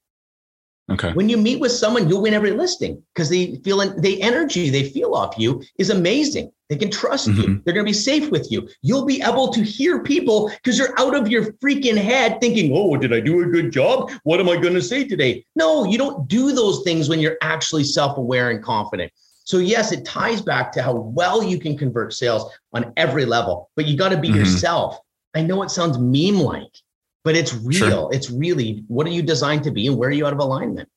[0.90, 1.12] Okay.
[1.12, 4.68] When you meet with someone, you'll win every listing because they feel in the energy
[4.68, 6.52] they feel off you is amazing.
[6.68, 7.40] They can trust mm-hmm.
[7.40, 7.62] you.
[7.64, 8.68] They're going to be safe with you.
[8.80, 12.96] You'll be able to hear people because you're out of your freaking head thinking, oh,
[12.96, 14.10] did I do a good job?
[14.24, 15.44] What am I going to say today?
[15.54, 19.12] No, you don't do those things when you're actually self aware and confident.
[19.44, 23.70] So, yes, it ties back to how well you can convert sales on every level,
[23.76, 24.38] but you got to be mm-hmm.
[24.38, 24.98] yourself.
[25.34, 26.72] I know it sounds meme like,
[27.24, 27.78] but it's real.
[27.78, 28.08] Sure.
[28.12, 30.88] It's really what are you designed to be and where are you out of alignment?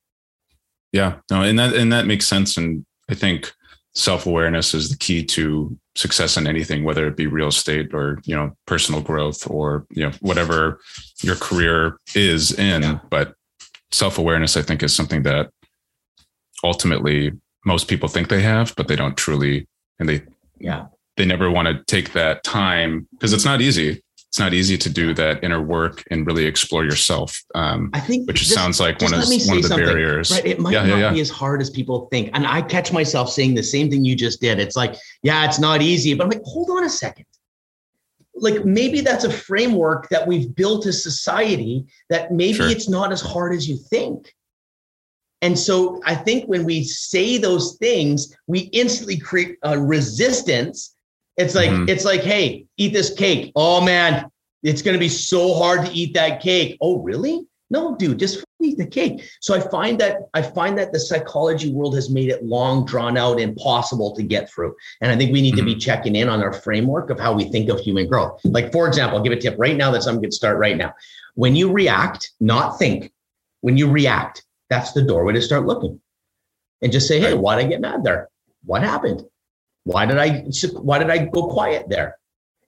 [0.92, 2.56] Yeah, no, and that and that makes sense.
[2.56, 3.52] And I think
[3.94, 8.34] self-awareness is the key to success in anything, whether it be real estate or you
[8.34, 10.80] know personal growth or you know whatever
[11.22, 12.82] your career is in.
[12.82, 12.98] Yeah.
[13.10, 13.34] But
[13.92, 15.50] self-awareness, I think, is something that
[16.64, 17.32] ultimately
[17.64, 20.22] most people think they have, but they don't truly, and they
[20.58, 20.86] yeah
[21.16, 24.02] they never want to take that time because it's not easy
[24.36, 27.42] it's not easy to do that inner work and really explore yourself.
[27.54, 30.30] Um, I think, which just, sounds like one of one of the barriers.
[30.30, 30.44] Right?
[30.44, 31.12] It might yeah, not yeah, yeah.
[31.14, 34.14] be as hard as people think, and I catch myself saying the same thing you
[34.14, 34.60] just did.
[34.60, 37.24] It's like, yeah, it's not easy, but I'm like, hold on a second.
[38.34, 42.68] Like maybe that's a framework that we've built as society that maybe sure.
[42.68, 44.34] it's not as hard as you think.
[45.40, 50.94] And so I think when we say those things, we instantly create a resistance
[51.36, 51.88] it's like mm-hmm.
[51.88, 53.52] it's like, hey, eat this cake.
[53.56, 54.30] Oh man,
[54.62, 56.76] it's gonna be so hard to eat that cake.
[56.80, 57.46] Oh, really?
[57.68, 59.28] No, dude, just eat the cake.
[59.40, 63.16] So I find that I find that the psychology world has made it long, drawn
[63.16, 64.74] out, impossible to get through.
[65.00, 65.58] And I think we need mm-hmm.
[65.58, 65.80] to be mm-hmm.
[65.80, 68.40] checking in on our framework of how we think of human growth.
[68.44, 70.94] Like, for example, I'll give a tip right now that's I'm gonna start right now.
[71.34, 73.12] When you react, not think,
[73.60, 76.00] when you react, that's the doorway to start looking.
[76.82, 78.28] And just say, hey, why did I get mad there?
[78.64, 79.22] What happened?
[79.86, 82.18] Why did I why did I go quiet there?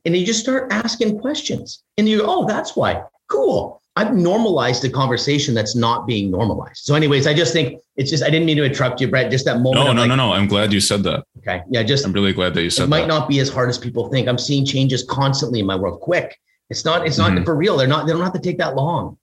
[0.04, 1.83] And you just start asking questions.
[1.98, 3.02] And you go, oh, that's why.
[3.26, 3.83] Cool.
[3.96, 6.85] I've normalized a conversation that's not being normalized.
[6.85, 9.33] So, anyways, I just think it's just I didn't mean to interrupt you, Brett.
[9.33, 9.85] Just that moment.
[9.85, 10.33] No, no, like, no, no.
[10.33, 11.24] I'm glad you said that.
[11.38, 11.61] Okay.
[11.68, 13.09] Yeah, just I'm really glad that you said that it might that.
[13.09, 14.28] not be as hard as people think.
[14.28, 16.38] I'm seeing changes constantly in my world quick.
[16.70, 17.44] It's not, it's not mm-hmm.
[17.44, 17.76] for real.
[17.76, 19.18] They're not, they don't have to take that long.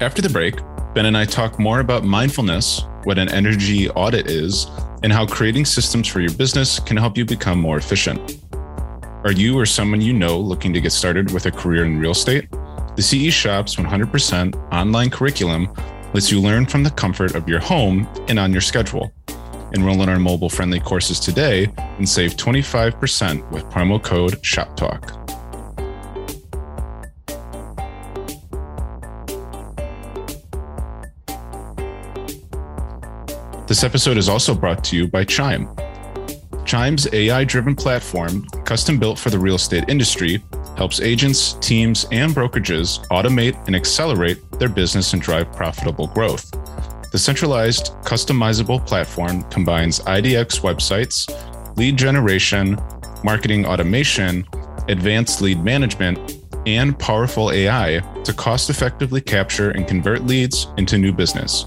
[0.00, 0.60] After the break,
[0.94, 4.68] Ben and I talk more about mindfulness, what an energy audit is,
[5.02, 8.38] and how creating systems for your business can help you become more efficient.
[9.24, 12.12] Are you or someone you know looking to get started with a career in real
[12.12, 12.48] estate?
[12.94, 15.68] The CE Shop's 100% online curriculum
[16.14, 19.12] lets you learn from the comfort of your home and on your schedule.
[19.72, 25.37] Enroll in our mobile friendly courses today and save 25% with promo code SHOPTALK.
[33.78, 35.68] This episode is also brought to you by Chime.
[36.64, 40.42] Chime's AI driven platform, custom built for the real estate industry,
[40.76, 46.50] helps agents, teams, and brokerages automate and accelerate their business and drive profitable growth.
[47.12, 51.28] The centralized, customizable platform combines IDX websites,
[51.76, 52.76] lead generation,
[53.22, 54.44] marketing automation,
[54.88, 61.12] advanced lead management, and powerful AI to cost effectively capture and convert leads into new
[61.12, 61.64] business.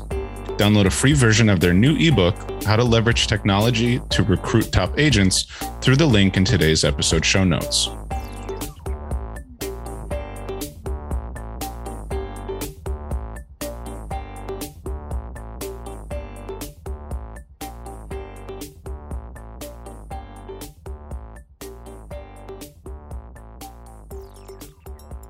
[0.61, 4.99] Download a free version of their new ebook, How to Leverage Technology to Recruit Top
[4.99, 5.45] Agents,
[5.81, 7.89] through the link in today's episode show notes.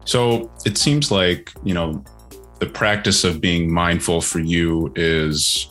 [0.03, 2.03] So it seems like, you know,
[2.62, 5.67] the practice of being mindful for you is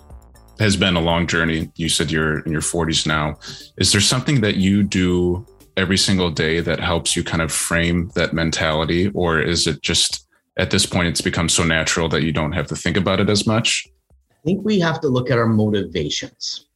[0.59, 1.71] has been a long journey.
[1.77, 3.37] You said you're in your 40s now.
[3.79, 8.11] Is there something that you do every single day that helps you kind of frame
[8.17, 9.09] that mentality?
[9.15, 10.27] Or is it just
[10.57, 13.31] at this point, it's become so natural that you don't have to think about it
[13.31, 13.87] as much?
[14.11, 16.67] I think we have to look at our motivations.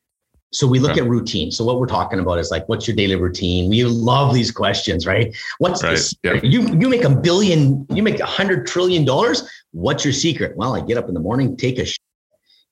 [0.54, 1.00] So we look okay.
[1.00, 1.50] at routine.
[1.50, 3.68] So what we're talking about is like, what's your daily routine?
[3.68, 5.34] We love these questions, right?
[5.58, 5.90] What's right.
[5.90, 6.14] this?
[6.22, 6.34] Yeah.
[6.42, 9.42] You you make a billion, you make a hundred trillion dollars.
[9.72, 10.56] What's your secret?
[10.56, 11.98] Well, I get up in the morning, take a, sh-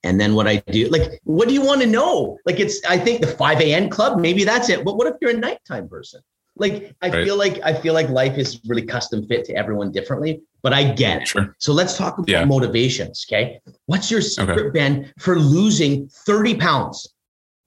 [0.05, 2.39] and then what I do, like, what do you want to know?
[2.47, 3.89] Like, it's I think the five a.m.
[3.89, 4.85] club, maybe that's it.
[4.85, 6.21] But what if you're a nighttime person?
[6.57, 7.25] Like, I right.
[7.25, 10.43] feel like I feel like life is really custom fit to everyone differently.
[10.61, 11.29] But I get it.
[11.29, 11.57] Sure.
[11.59, 12.45] So let's talk about yeah.
[12.45, 13.27] motivations.
[13.29, 14.71] Okay, what's your secret, okay.
[14.71, 17.12] Ben, for losing thirty pounds?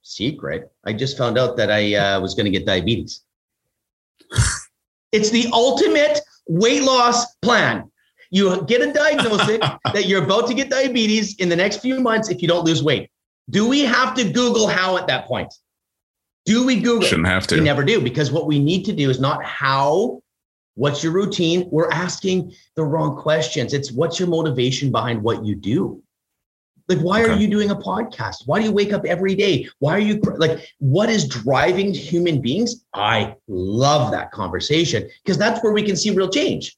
[0.06, 0.72] Secret.
[0.86, 3.22] I just found out that I uh, was going to get diabetes.
[5.12, 7.92] it's the ultimate weight loss plan.
[8.30, 9.60] You get a diagnosis
[9.94, 12.84] that you're about to get diabetes in the next few months if you don't lose
[12.84, 13.10] weight.
[13.50, 15.54] Do we have to Google how at that point?
[16.46, 17.08] Do we Google?
[17.08, 17.56] Shouldn't have to.
[17.56, 20.22] We never do because what we need to do is not how,
[20.76, 21.68] what's your routine?
[21.72, 23.74] We're asking the wrong questions.
[23.74, 26.04] It's what's your motivation behind what you do?
[26.88, 27.32] Like, why okay.
[27.32, 28.44] are you doing a podcast?
[28.46, 29.68] Why do you wake up every day?
[29.80, 32.86] Why are you like, what is driving human beings?
[32.94, 36.78] I love that conversation because that's where we can see real change.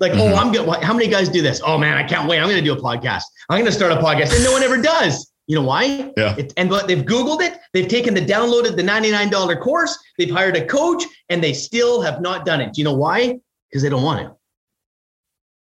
[0.00, 0.32] Like, oh, mm-hmm.
[0.32, 0.82] oh, I'm good.
[0.82, 1.60] How many guys do this?
[1.64, 2.38] Oh man, I can't wait.
[2.38, 3.22] I'm going to do a podcast.
[3.50, 4.34] I'm going to start a podcast.
[4.34, 5.30] And no one ever does.
[5.46, 6.12] You know why?
[6.16, 6.34] Yeah.
[6.36, 7.58] It, and but they've Googled it.
[7.72, 9.98] They've taken the downloaded the $99 course.
[10.16, 12.72] They've hired a coach and they still have not done it.
[12.72, 13.38] Do you know why?
[13.68, 14.34] Because they don't want to.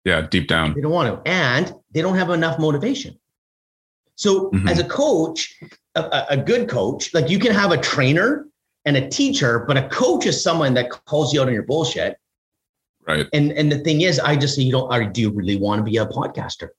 [0.04, 0.72] Yeah, deep down.
[0.72, 1.30] They don't want to.
[1.30, 3.18] And they don't have enough motivation.
[4.18, 4.66] So mm-hmm.
[4.66, 5.54] as a coach,
[5.94, 8.48] a, a good coach, like you can have a trainer
[8.84, 12.18] and a teacher, but a coach is someone that calls you out on your bullshit.
[13.06, 13.26] Right.
[13.32, 14.92] And and the thing is, I just say you don't.
[14.92, 16.70] Or do you really want to be a podcaster?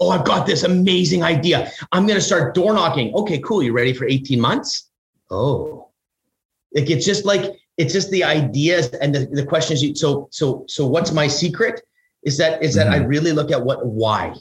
[0.00, 1.70] Oh, I've got this amazing idea.
[1.92, 3.14] I'm going to start door knocking.
[3.14, 3.62] Okay, cool.
[3.62, 4.90] You ready for 18 months?
[5.30, 5.90] Oh,
[6.74, 9.80] like it's just like it's just the ideas and the, the questions.
[9.80, 10.88] You so so so.
[10.88, 11.82] What's my secret?
[12.24, 13.04] Is that is that mm-hmm.
[13.04, 14.34] I really look at what why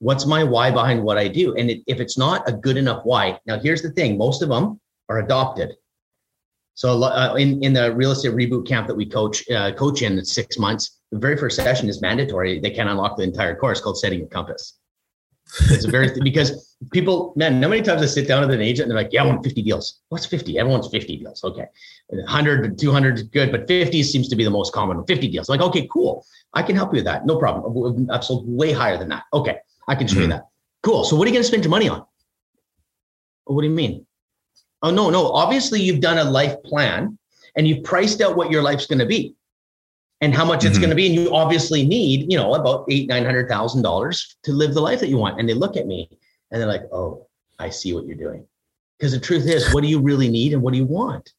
[0.00, 1.54] what's my why behind what I do?
[1.54, 4.48] And it, if it's not a good enough why, now here's the thing: most of
[4.48, 5.76] them are adopted.
[6.74, 10.24] So uh, in in the real estate reboot camp that we coach uh, coach in
[10.24, 12.58] six months, the very first session is mandatory.
[12.58, 14.78] They can't unlock the entire course called Setting Your Compass.
[15.70, 18.84] It's a very because people, man, how many times I sit down with an agent
[18.84, 20.58] and they're like, "Yeah, I want 50 deals." What's 50?
[20.58, 21.44] Everyone's 50 deals.
[21.44, 21.66] Okay,
[22.08, 25.04] 100, 200 is good, but 50 seems to be the most common.
[25.04, 25.48] 50 deals.
[25.48, 26.24] like, okay, cool.
[26.54, 27.26] I can help you with that.
[27.26, 28.08] No problem.
[28.10, 29.24] Absolutely, way higher than that.
[29.32, 29.58] Okay.
[29.88, 30.22] I can show mm-hmm.
[30.22, 30.48] you that.
[30.82, 31.04] Cool.
[31.04, 32.04] So what are you going to spend your money on?
[33.44, 34.06] What do you mean?
[34.82, 35.32] Oh no, no.
[35.32, 37.18] Obviously, you've done a life plan
[37.56, 39.34] and you've priced out what your life's going to be
[40.20, 40.68] and how much mm-hmm.
[40.68, 41.06] it's going to be.
[41.06, 44.80] And you obviously need, you know, about eight, nine hundred thousand dollars to live the
[44.80, 45.38] life that you want.
[45.38, 46.08] And they look at me
[46.50, 47.26] and they're like, "Oh,
[47.58, 48.46] I see what you're doing."
[48.98, 51.32] Because the truth is, what do you really need and what do you want?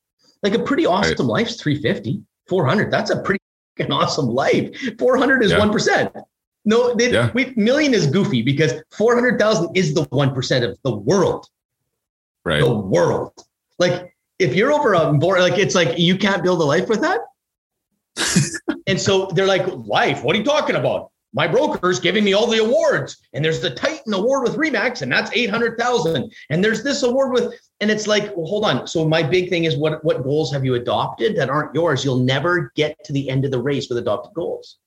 [0.44, 1.46] Like a pretty awesome right.
[1.46, 2.92] life's 350, 400.
[2.92, 3.42] That's a pretty
[3.92, 4.76] awesome life.
[4.98, 5.60] 400 is yeah.
[5.60, 6.24] 1%.
[6.64, 7.32] No, they, yeah.
[7.34, 11.48] we, million is goofy because 400,000 is the 1% of the world.
[12.46, 12.62] Right.
[12.62, 13.34] The world.
[13.80, 17.02] Like if you're over a board, like it's like you can't build a life with
[17.02, 17.20] that.
[18.88, 21.12] and so they're like, life, what are you talking about?
[21.34, 23.18] My broker's giving me all the awards.
[23.34, 26.32] And there's the Titan award with Remax, and that's 800,000.
[26.50, 28.86] And there's this award with, and it's like, well, hold on.
[28.86, 32.04] So my big thing is what, what goals have you adopted that aren't yours?
[32.04, 34.78] You'll never get to the end of the race with adopted goals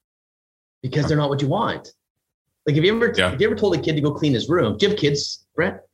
[0.85, 1.95] because they're not what you want.
[2.67, 3.31] Like, have you ever yeah.
[3.31, 4.77] have you ever told a kid to go clean his room?
[4.77, 5.87] Do you have kids, Brett?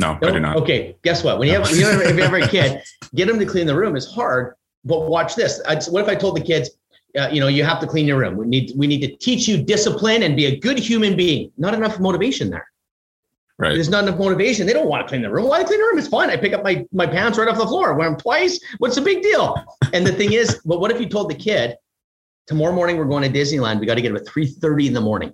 [0.00, 0.28] No, no?
[0.28, 0.56] I do not.
[0.56, 1.38] Okay, guess what?
[1.38, 2.82] When you have, when you have, if you have a kid,
[3.14, 4.54] get them to clean the room is hard.
[4.84, 5.62] But watch this.
[5.66, 6.70] I'd, what if I told the kids,
[7.18, 8.36] uh, you know, you have to clean your room.
[8.36, 11.52] We need we need to teach you discipline and be a good human being.
[11.56, 12.68] Not enough motivation there.
[13.58, 13.72] Right.
[13.72, 14.66] There's not enough motivation.
[14.66, 15.46] They don't want to clean the room.
[15.46, 15.98] Why clean the room?
[15.98, 16.28] It's fine.
[16.28, 18.60] I pick up my my pants right off the floor, wear them twice.
[18.78, 19.54] What's the big deal?
[19.92, 21.76] And the thing is, but what if you told the kid,
[22.46, 23.80] tomorrow morning we're going to Disneyland.
[23.80, 25.32] We got to get up at 3:30 in the morning.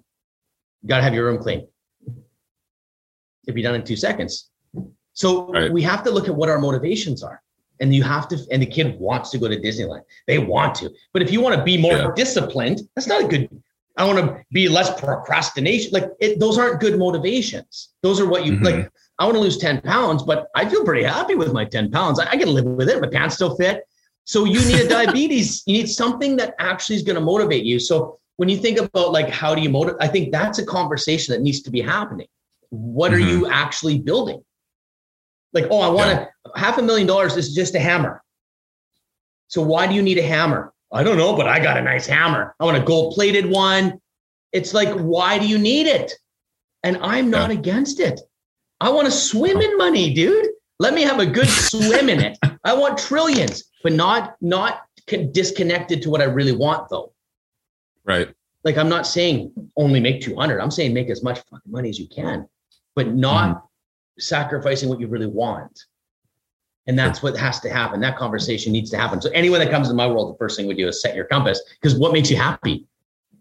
[0.83, 1.67] You got to have your room clean.
[3.45, 4.51] It'd be done in two seconds.
[5.15, 5.71] So right.
[5.71, 7.43] we have to look at what our motivations are.
[7.81, 10.03] And you have to, and the kid wants to go to Disneyland.
[10.27, 10.91] They want to.
[11.13, 12.11] But if you want to be more yeah.
[12.15, 13.49] disciplined, that's not a good.
[13.97, 15.91] I want to be less procrastination.
[15.93, 17.91] Like it, those aren't good motivations.
[18.03, 18.65] Those are what you mm-hmm.
[18.65, 18.91] like.
[19.19, 22.19] I want to lose 10 pounds, but I feel pretty happy with my 10 pounds.
[22.19, 23.01] I, I can live with it.
[23.01, 23.85] My pants still fit.
[24.25, 27.79] So you need a diabetes, you need something that actually is going to motivate you.
[27.79, 31.33] So when you think about like how do you motivate, I think that's a conversation
[31.33, 32.29] that needs to be happening.
[32.71, 33.23] What mm-hmm.
[33.23, 34.43] are you actually building?
[35.53, 36.27] Like, oh, I want yeah.
[36.57, 38.23] half a million dollars is just a hammer.
[39.49, 40.73] So why do you need a hammer?
[40.93, 42.55] I don't know, but I got a nice hammer.
[42.59, 44.01] I want a gold plated one.
[44.53, 46.13] It's like, why do you need it?
[46.83, 47.59] And I'm not yeah.
[47.59, 48.21] against it.
[48.81, 50.49] I want to swim in money, dude.
[50.79, 52.39] Let me have a good swim in it.
[52.65, 53.65] I want trillions.
[53.83, 54.83] But not not
[55.33, 57.13] disconnected to what I really want though.
[58.05, 58.33] Right.
[58.65, 60.61] Like I'm not saying only make 200.
[60.61, 62.49] I'm saying make as much fucking money as you can,
[62.95, 63.67] but not mm-hmm.
[64.21, 65.85] sacrificing what you really want.
[66.87, 68.01] And that's what has to happen.
[68.01, 69.21] That conversation needs to happen.
[69.21, 71.27] So anyone that comes in my world, the first thing we do is set your
[71.27, 72.87] compass because what makes you happy?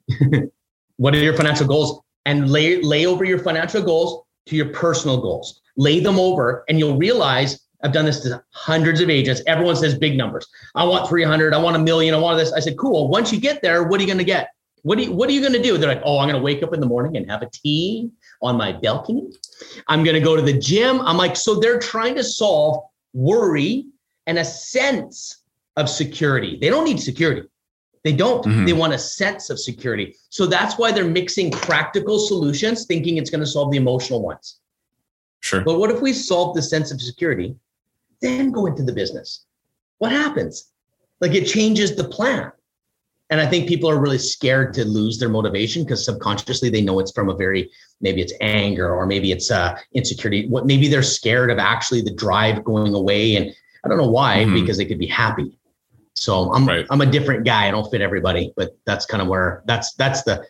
[0.98, 2.02] what are your financial goals?
[2.26, 5.62] And lay lay over your financial goals to your personal goals.
[5.78, 9.42] Lay them over, and you'll realize I've done this to hundreds of agents.
[9.48, 10.48] Everyone says big numbers.
[10.76, 11.54] I want 300.
[11.54, 12.14] I want a million.
[12.14, 12.52] I want this.
[12.54, 13.08] I said, cool.
[13.08, 14.50] Once you get there, what are you going to get?
[14.84, 15.78] What are you, what are you going to do?
[15.78, 18.10] They're like, oh, I'm going to wake up in the morning and have a tea
[18.42, 19.30] on my balcony.
[19.88, 21.02] I'm going to go to the gym.
[21.02, 23.86] I'm like, so they're trying to solve worry
[24.28, 25.44] and a sense
[25.78, 26.58] of security.
[26.60, 27.48] They don't need security.
[28.04, 28.44] They don't.
[28.44, 28.66] Mm-hmm.
[28.66, 30.16] They want a sense of security.
[30.30, 34.60] So that's why they're mixing practical solutions, thinking it's going to solve the emotional ones.
[35.42, 35.62] Sure.
[35.62, 37.56] But what if we solve the sense of security,
[38.22, 39.46] then go into the business?
[39.98, 40.72] What happens?
[41.20, 42.52] Like it changes the plan.
[43.30, 47.00] And I think people are really scared to lose their motivation because subconsciously they know
[47.00, 50.50] it's from a very maybe it's anger or maybe it's uh, insecurity.
[50.50, 53.56] What maybe they're scared of actually the drive going away, and
[53.86, 54.56] I don't know why mm-hmm.
[54.56, 55.58] because they could be happy.
[56.14, 56.86] So I'm right.
[56.90, 57.70] I'm a different guy.
[57.70, 60.46] I don't fit everybody, but that's kind of where that's that's the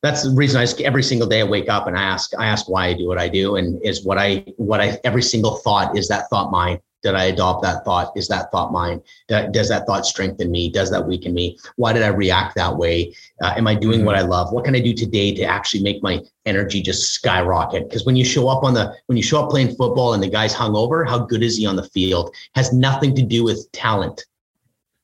[0.00, 2.68] that's the reason I every single day I wake up and I ask I ask
[2.68, 5.96] why I do what I do and is what I what I every single thought
[5.98, 8.16] is that thought mine did I adopt that thought?
[8.16, 9.02] Is that thought mine?
[9.28, 10.70] Does that thought strengthen me?
[10.70, 11.58] Does that weaken me?
[11.76, 13.14] Why did I react that way?
[13.42, 14.06] Uh, am I doing mm-hmm.
[14.06, 14.52] what I love?
[14.52, 17.88] What can I do today to actually make my energy just skyrocket?
[17.88, 20.30] Because when you show up on the when you show up playing football and the
[20.30, 22.34] guy's hungover, how good is he on the field?
[22.54, 24.24] Has nothing to do with talent.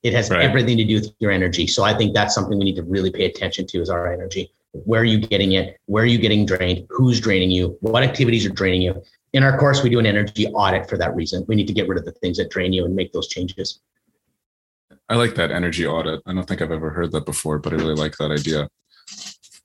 [0.01, 0.41] It has right.
[0.41, 1.67] everything to do with your energy.
[1.67, 4.53] So I think that's something we need to really pay attention to is our energy.
[4.71, 5.79] Where are you getting it?
[5.87, 6.85] Where are you getting drained?
[6.89, 7.77] Who's draining you?
[7.81, 9.03] What activities are draining you?
[9.33, 11.45] In our course, we do an energy audit for that reason.
[11.47, 13.79] We need to get rid of the things that drain you and make those changes.
[15.07, 16.21] I like that energy audit.
[16.25, 18.69] I don't think I've ever heard that before, but I really like that idea.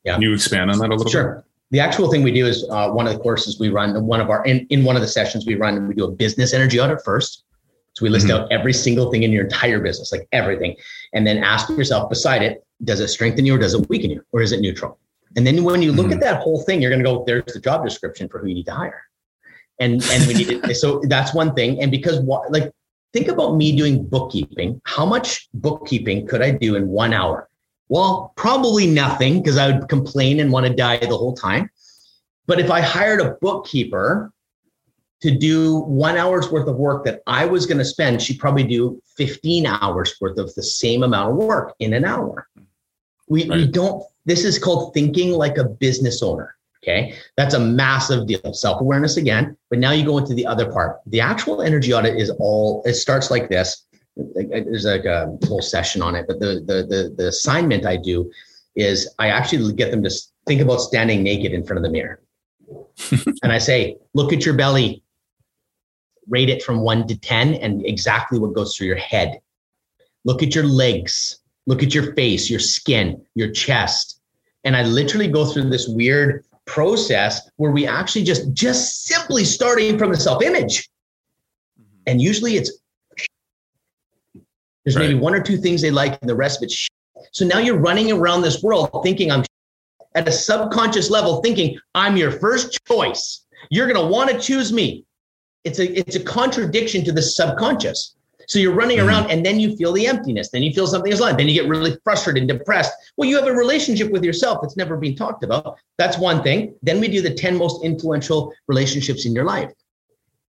[0.05, 0.15] Yeah.
[0.15, 1.23] Can you expand on that a little sure.
[1.23, 1.29] bit?
[1.29, 1.45] Sure.
[1.71, 4.31] The actual thing we do is uh, one of the courses we run, one of
[4.31, 7.03] our, in, in one of the sessions we run, we do a business energy audit
[7.05, 7.45] first.
[7.95, 8.43] So we list mm-hmm.
[8.43, 10.77] out every single thing in your entire business, like everything.
[11.15, 14.23] And then ask yourself beside it, does it strengthen you or does it weaken you
[14.33, 14.99] or is it neutral?
[15.37, 16.15] And then when you look mm-hmm.
[16.15, 18.55] at that whole thing, you're going to go, there's the job description for who you
[18.55, 19.03] need to hire
[19.81, 20.75] and and we need it.
[20.83, 21.81] so that's one thing.
[21.81, 22.73] And because what like
[23.15, 24.83] think about me doing bookkeeping.
[24.85, 27.49] How much bookkeeping could I do in one hour?
[27.89, 31.71] Well, probably nothing because I would complain and want to die the whole time.
[32.47, 34.33] But if I hired a bookkeeper
[35.23, 38.65] to do one hour's worth of work that I was going to spend, she'd probably
[38.65, 42.49] do 15 hours worth of the same amount of work in an hour.
[43.29, 43.61] We, right.
[43.61, 46.57] we don't, this is called thinking like a business owner.
[46.85, 47.15] Okay.
[47.39, 48.53] That's a massive deal.
[48.53, 49.57] Self awareness again.
[49.71, 51.01] But now you go into the other part.
[51.07, 53.85] The actual energy audit is all, it starts like this.
[54.21, 56.27] Uh, there's like a whole session on it.
[56.29, 58.31] But the, the, the, the assignment I do
[58.77, 60.11] is I actually get them to
[60.47, 62.21] think about standing naked in front of the mirror.
[63.43, 65.03] and I say, look at your belly,
[66.29, 69.41] rate it from one to 10 and exactly what goes through your head.
[70.27, 74.21] Look at your legs, look at your face, your skin, your chest.
[74.65, 79.99] And I literally go through this weird process where we actually just just simply starting
[79.99, 80.89] from the self-image.
[81.81, 82.03] Mm-hmm.
[82.07, 82.79] and usually it's
[84.85, 85.09] there's right.
[85.09, 86.89] maybe one or two things they like and the rest of it's
[87.33, 89.45] so now you're running around this world thinking i'm
[90.15, 93.45] at a subconscious level thinking i'm your first choice.
[93.71, 95.05] You're going to want to choose me.
[95.65, 98.14] It's a it's a contradiction to the subconscious
[98.47, 99.09] so you're running mm-hmm.
[99.09, 100.51] around and then you feel the emptiness.
[100.51, 101.37] Then you feel something is lying.
[101.37, 102.93] Then you get really frustrated and depressed.
[103.17, 105.79] Well, you have a relationship with yourself that's never been talked about.
[105.99, 106.75] That's one thing.
[106.83, 109.71] Then we do the 10 most influential relationships in your life.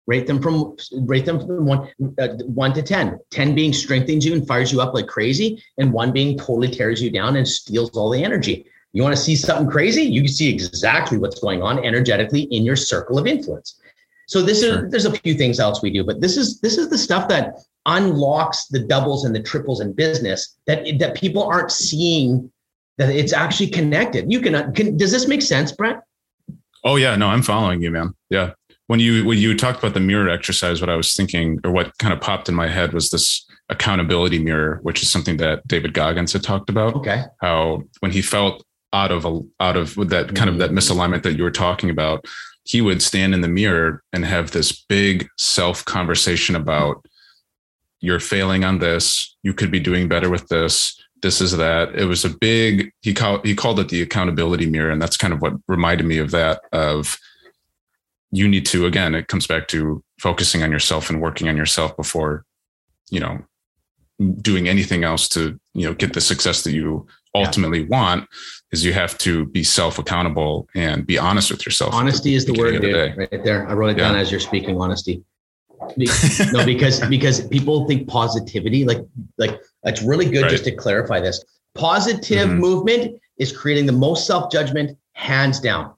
[0.07, 1.89] Rate them from rate them from one
[2.19, 3.21] uh, one to 10.
[3.31, 7.01] 10 being strengthens you and fires you up like crazy, and one being totally tears
[7.01, 8.67] you down and steals all the energy.
[8.93, 10.03] You want to see something crazy?
[10.03, 13.81] You can see exactly what's going on energetically in your circle of influence.
[14.27, 14.87] So this sure.
[14.87, 17.29] is there's a few things else we do, but this is this is the stuff
[17.29, 17.57] that
[17.87, 22.51] unlocks the doubles and the triples in business that that people aren't seeing
[22.99, 24.31] that it's actually connected.
[24.31, 26.01] You can, uh, can does this make sense, Brett?
[26.85, 28.15] Oh yeah, no, I'm following you, man.
[28.31, 28.53] Yeah.
[28.89, 31.97] When you when you talked about the mirror exercise, what I was thinking or what
[31.99, 35.95] kind of popped in my head was this accountability mirror, which is something that David
[35.95, 36.95] Goggins had talked about.
[36.97, 37.25] Okay.
[37.41, 40.79] How when he felt out of a, out of that kind of that mm-hmm.
[40.79, 42.27] misalignment that you were talking about,
[42.65, 47.05] he would stand in the mirror and have this big self conversation about
[48.03, 52.05] you're failing on this you could be doing better with this this is that it
[52.05, 55.41] was a big he called he called it the accountability mirror and that's kind of
[55.41, 57.19] what reminded me of that of
[58.31, 61.97] you need to again it comes back to focusing on yourself and working on yourself
[61.97, 62.45] before
[63.11, 63.39] you know
[64.41, 67.89] doing anything else to you know get the success that you ultimately yeah.
[67.89, 68.29] want
[68.73, 71.95] is you have to be self accountable and be honest with yourself.
[71.95, 73.67] Honesty is the word, dude, the right there.
[73.69, 74.09] I wrote it yeah.
[74.09, 74.81] down as you're speaking.
[74.81, 75.23] Honesty.
[76.53, 79.01] No, because because people think positivity, like
[79.39, 80.51] like it's really good right.
[80.51, 81.45] just to clarify this.
[81.75, 82.59] Positive mm-hmm.
[82.59, 85.95] movement is creating the most self judgment, hands down.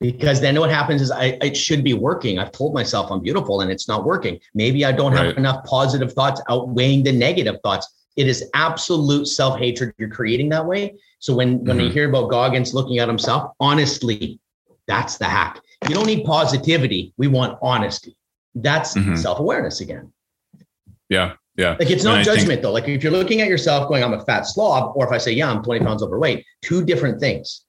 [0.00, 2.38] Because then what happens is I it should be working.
[2.38, 4.38] I've told myself I'm beautiful and it's not working.
[4.54, 5.36] Maybe I don't have right.
[5.36, 7.88] enough positive thoughts outweighing the negative thoughts.
[8.16, 10.94] It is absolute self hatred you're creating that way.
[11.18, 11.86] So when when mm-hmm.
[11.86, 14.38] you hear about Goggins looking at himself, honestly,
[14.86, 15.60] that's the hack.
[15.88, 17.12] You don't need positivity.
[17.16, 18.16] We want honesty.
[18.62, 19.16] That's mm-hmm.
[19.16, 20.12] self awareness again.
[21.08, 21.34] Yeah.
[21.56, 21.76] Yeah.
[21.78, 22.72] Like it's not and judgment think, though.
[22.72, 25.32] Like if you're looking at yourself going, I'm a fat slob, or if I say,
[25.32, 27.64] yeah, I'm 20 pounds overweight, two different things.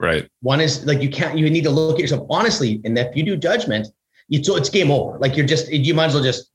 [0.00, 0.28] Right.
[0.40, 2.80] One is like you can't, you need to look at yourself honestly.
[2.84, 3.88] And if you do judgment,
[4.42, 5.18] so it's game over.
[5.18, 6.50] Like you're just, you might as well just,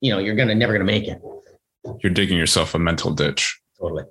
[0.00, 1.20] you know, you're going to never going to make it.
[2.02, 3.60] You're digging yourself a mental ditch.
[3.78, 4.04] Totally.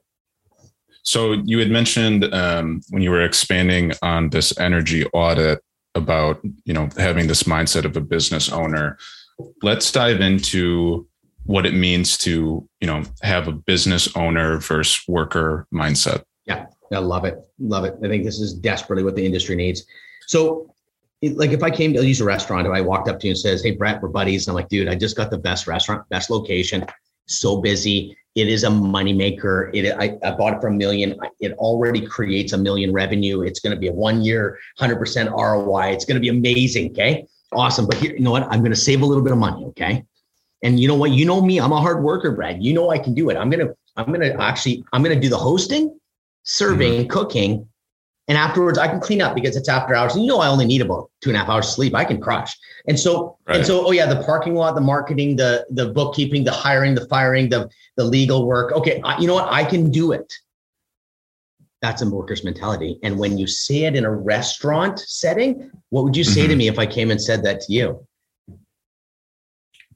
[1.03, 5.59] So you had mentioned um, when you were expanding on this energy audit
[5.95, 8.97] about you know having this mindset of a business owner.
[9.63, 11.07] Let's dive into
[11.45, 16.23] what it means to you know have a business owner versus worker mindset.
[16.45, 17.95] Yeah, I love it, love it.
[18.03, 19.85] I think this is desperately what the industry needs.
[20.27, 20.73] So
[21.21, 23.39] like if I came to use a restaurant, and I walked up to you and
[23.39, 26.07] says, "Hey, Brett, we're buddies," And I'm like, "Dude, I just got the best restaurant,
[26.09, 26.85] best location,
[27.25, 28.15] so busy.
[28.35, 29.71] It is a moneymaker.
[29.73, 31.17] It I, I bought it for a million.
[31.39, 33.41] It already creates a million revenue.
[33.41, 35.93] It's going to be a one year, 100% ROI.
[35.93, 36.91] It's going to be amazing.
[36.91, 37.27] Okay.
[37.53, 37.87] Awesome.
[37.87, 38.43] But here, you know what?
[38.43, 39.65] I'm going to save a little bit of money.
[39.67, 40.03] Okay.
[40.63, 41.11] And you know what?
[41.11, 42.61] You know me, I'm a hard worker, Brad.
[42.61, 43.37] You know I can do it.
[43.37, 45.97] I'm going to, I'm going to actually, I'm going to do the hosting,
[46.43, 47.07] serving, mm-hmm.
[47.07, 47.67] cooking,
[48.27, 50.15] and afterwards, I can clean up because it's after hours.
[50.15, 51.93] And you know, I only need about two and a half hours sleep.
[51.93, 52.57] I can crush.
[52.87, 53.57] And so, right.
[53.57, 57.07] and so, oh yeah, the parking lot, the marketing, the the bookkeeping, the hiring, the
[57.07, 58.71] firing, the the legal work.
[58.73, 59.51] Okay, I, you know what?
[59.51, 60.33] I can do it.
[61.81, 62.97] That's a worker's mentality.
[63.03, 66.49] And when you say it in a restaurant setting, what would you say mm-hmm.
[66.49, 68.07] to me if I came and said that to you?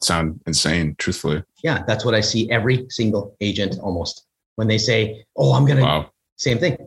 [0.02, 1.44] sound insane, truthfully.
[1.64, 4.26] Yeah, that's what I see every single agent almost
[4.56, 6.12] when they say, "Oh, I'm gonna." Wow.
[6.38, 6.78] Same thing.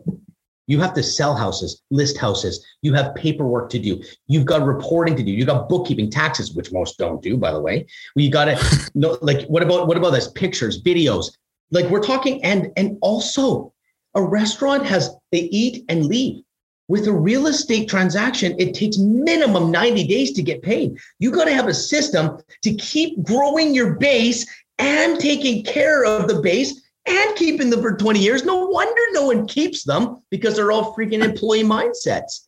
[0.73, 2.65] You have to sell houses, list houses.
[2.81, 4.03] You have paperwork to do.
[4.27, 5.31] You've got reporting to do.
[5.31, 7.85] You've got bookkeeping, taxes, which most don't do, by the way.
[8.17, 10.29] You got to know, like, what about what about this?
[10.29, 11.27] Pictures, videos.
[11.73, 13.75] Like we're talking, and and also
[14.15, 16.43] a restaurant has they eat and leave.
[16.89, 20.97] With a real estate transaction, it takes minimum 90 days to get paid.
[21.19, 24.47] You got to have a system to keep growing your base
[24.79, 28.45] and taking care of the base and keeping them for 20 years.
[28.45, 32.47] No wonder no one keeps them because they're all freaking employee mindsets.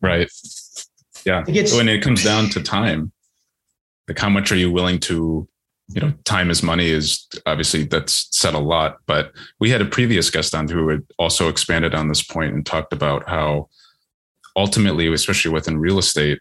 [0.00, 0.30] Right.
[1.24, 1.44] Yeah.
[1.46, 3.12] It gets, when it comes down to time,
[4.06, 5.48] like how much are you willing to,
[5.90, 9.86] you know, time is money is obviously that's said a lot, but we had a
[9.86, 13.68] previous guest on who had also expanded on this point and talked about how
[14.54, 16.40] ultimately, especially within real estate,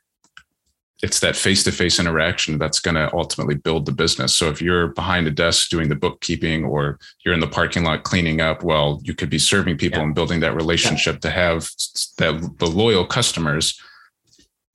[1.04, 5.28] it's that face-to-face interaction that's going to ultimately build the business so if you're behind
[5.28, 9.14] a desk doing the bookkeeping or you're in the parking lot cleaning up well you
[9.14, 10.06] could be serving people yeah.
[10.06, 11.20] and building that relationship yeah.
[11.20, 11.70] to have
[12.18, 13.80] that the loyal customers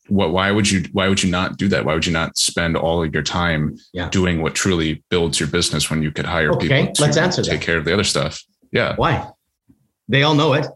[0.08, 2.76] what why would you why would you not do that why would you not spend
[2.76, 4.08] all of your time yeah.
[4.10, 6.68] doing what truly builds your business when you could hire okay.
[6.68, 7.66] people to let's answer take that.
[7.66, 8.42] care of the other stuff
[8.72, 9.28] yeah why
[10.08, 10.66] they all know it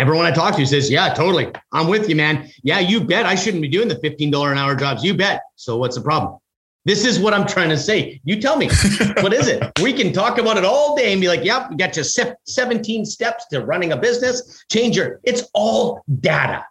[0.00, 1.52] Everyone I talk to says, Yeah, totally.
[1.72, 2.50] I'm with you, man.
[2.62, 5.04] Yeah, you bet I shouldn't be doing the $15 an hour jobs.
[5.04, 5.42] You bet.
[5.56, 6.38] So what's the problem?
[6.86, 8.18] This is what I'm trying to say.
[8.24, 8.68] You tell me,
[9.20, 9.62] what is it?
[9.82, 13.04] We can talk about it all day and be like, yep, we got your 17
[13.04, 14.64] steps to running a business.
[14.72, 16.64] Change your, it's all data.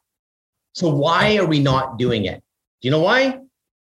[0.73, 2.41] So why are we not doing it?
[2.81, 3.41] Do you know why?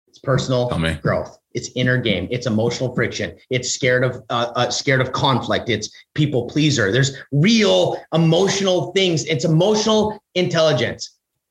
[0.08, 0.68] It's personal
[1.04, 1.38] growth.
[1.58, 2.28] It's inner game.
[2.30, 3.30] It's emotional friction.
[3.49, 5.68] It's scared of uh, uh, scared of conflict.
[5.76, 6.91] It's people pleaser.
[6.91, 7.80] There's real
[8.14, 9.26] emotional things.
[9.26, 10.01] It's emotional
[10.36, 11.01] intelligence.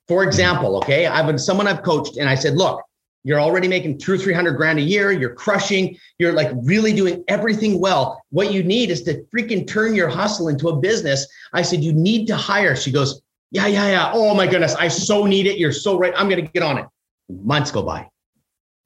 [0.07, 2.81] For example, okay, I've been someone I've coached, and I said, look,
[3.25, 5.11] you're already making two or three hundred grand a year.
[5.11, 5.99] You're crushing.
[6.19, 8.23] You're like really doing everything well.
[8.31, 11.27] What you need is to freaking turn your hustle into a business.
[11.53, 12.77] I said, you need to hire.
[12.77, 14.13] She goes, yeah, yeah, yeah.
[14.15, 15.59] Oh my goodness, I so need it.
[15.59, 16.15] You're so right.
[16.17, 16.87] I'm gonna get on it.
[17.29, 18.09] Months go by.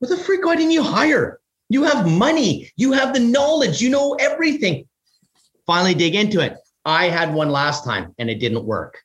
[0.00, 0.44] What the freak?
[0.44, 1.40] Why didn't you hire?
[1.68, 2.70] You have money.
[2.76, 3.80] You have the knowledge.
[3.80, 4.88] You know everything.
[5.66, 6.56] Finally, dig into it.
[6.84, 8.98] I had one last time and it didn't work.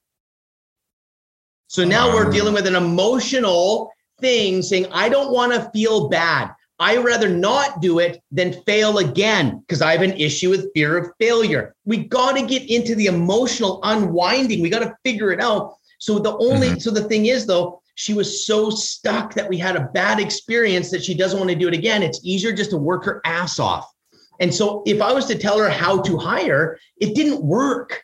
[1.68, 6.08] So now um, we're dealing with an emotional thing saying, I don't want to feel
[6.08, 6.52] bad.
[6.80, 10.98] I rather not do it than fail again because I have an issue with fear
[10.98, 11.76] of failure.
[11.86, 14.62] We got to get into the emotional unwinding.
[14.62, 15.76] We got to figure it out.
[16.00, 16.80] So the only mm-hmm.
[16.80, 20.92] so the thing is though, she was so stuck that we had a bad experience
[20.92, 22.04] that she doesn't want to do it again.
[22.04, 23.90] It's easier just to work her ass off.
[24.40, 28.04] And so if I was to tell her how to hire, it didn't work.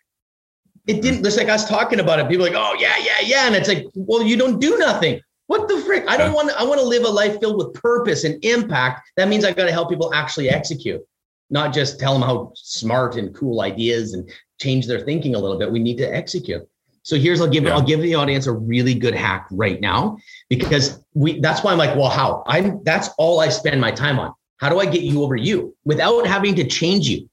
[0.88, 2.30] It didn't, just like us talking about it.
[2.30, 3.48] People like, oh yeah, yeah, yeah.
[3.48, 5.20] And it's like, well, you don't do nothing.
[5.48, 6.06] What the frick?
[6.08, 9.12] I don't want to, I want to live a life filled with purpose and impact.
[9.18, 11.02] That means I've got to help people actually execute,
[11.50, 14.32] not just tell them how smart and cool ideas and
[14.62, 15.70] change their thinking a little bit.
[15.70, 16.66] We need to execute.
[17.04, 17.74] So here's I'll give yeah.
[17.74, 20.18] I'll give the audience a really good hack right now
[20.50, 22.44] because we that's why I'm like, well, how?
[22.46, 24.34] I'm that's all I spend my time on.
[24.58, 27.28] How do I get you over you without having to change you?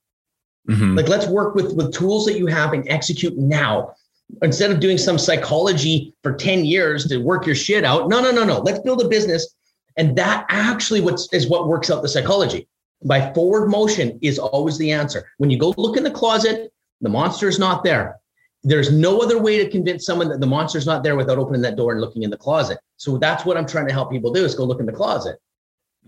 [0.69, 0.97] Mm-hmm.
[0.97, 3.95] Like let's work with with tools that you have and execute now.
[4.43, 8.11] Instead of doing some psychology for 10 years to work your shit out.
[8.11, 8.59] No, no, no, no.
[8.59, 9.55] Let's build a business.
[9.97, 12.69] And that actually what's is what works out the psychology.
[13.05, 15.27] By forward motion is always the answer.
[15.39, 18.19] When you go look in the closet, the monster is not there.
[18.65, 21.77] There's no other way to convince someone that the monster's not there without opening that
[21.77, 22.79] door and looking in the closet.
[22.97, 25.39] So that's what I'm trying to help people do is go look in the closet.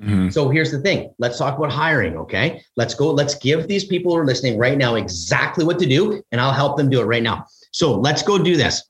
[0.01, 0.31] Mm-hmm.
[0.31, 1.13] So here's the thing.
[1.19, 2.17] Let's talk about hiring.
[2.17, 2.63] Okay.
[2.77, 3.11] Let's go.
[3.11, 6.53] Let's give these people who are listening right now exactly what to do, and I'll
[6.53, 7.47] help them do it right now.
[7.73, 8.89] So let's go do this.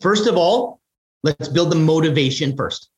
[0.00, 0.80] First of all,
[1.22, 2.90] let's build the motivation first.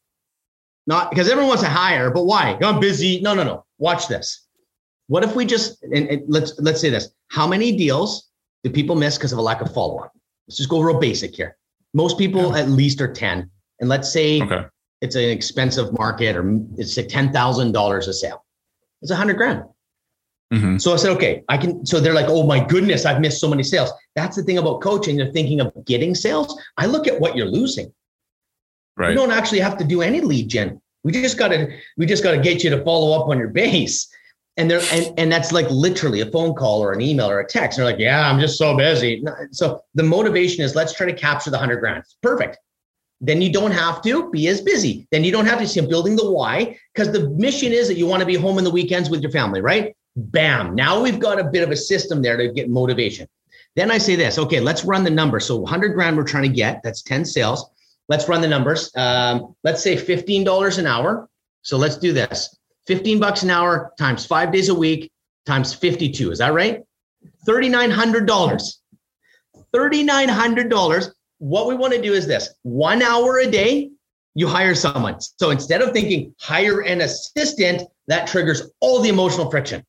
[0.87, 2.59] Not because everyone wants to hire, but why?
[2.63, 3.21] I'm busy.
[3.21, 3.65] No, no, no.
[3.79, 4.47] Watch this.
[5.07, 7.11] What if we just and, and let's let's say this.
[7.29, 8.31] How many deals
[8.65, 10.13] do people miss because of a lack of follow-up?
[10.47, 11.57] Let's just go real basic here.
[11.95, 13.51] Most people at least are 10.
[13.81, 14.67] And let's say okay.
[15.01, 18.45] it's an expensive market or it's a $10,000 a sale.
[19.03, 19.65] It's a hundred grand.
[20.53, 20.79] Mm-hmm.
[20.79, 21.85] So I said, okay, I can.
[21.87, 23.91] So they're like, oh my goodness, I've missed so many sales.
[24.15, 25.17] That's the thing about coaching.
[25.17, 26.61] They're thinking of getting sales.
[26.77, 27.93] I look at what you're losing.
[28.97, 29.11] Right.
[29.11, 30.81] You don't actually have to do any lead gen.
[31.05, 33.49] We just got to, we just got to get you to follow up on your
[33.49, 34.09] base
[34.57, 37.47] and they're and, and that's like literally a phone call or an email or a
[37.47, 37.79] text.
[37.79, 39.25] And they're like, yeah, I'm just so busy.
[39.51, 42.05] So the motivation is let's try to capture the hundred grand.
[42.23, 42.59] Perfect.
[43.21, 45.07] Then you don't have to be as busy.
[45.11, 47.97] Then you don't have to see I'm building the why because the mission is that
[47.97, 49.97] you want to be home in the weekends with your family, right?
[50.17, 50.75] Bam.
[50.75, 53.29] Now we've got a bit of a system there to get motivation.
[53.75, 55.47] Then I say this, okay, let's run the numbers.
[55.47, 57.71] So 100 grand we're trying to get, that's 10 sales.
[58.09, 58.91] Let's run the numbers.
[58.97, 61.29] Um, let's say $15 an hour.
[61.63, 62.59] So let's do this.
[62.87, 65.11] 15 bucks an hour times five days a week
[65.47, 66.31] times 52.
[66.31, 66.83] Is that right?
[67.47, 68.77] $3,900.
[69.75, 71.11] $3,900.
[71.39, 73.91] What we want to do is this one hour a day,
[74.35, 75.21] you hire someone.
[75.21, 79.85] So instead of thinking hire an assistant, that triggers all the emotional friction.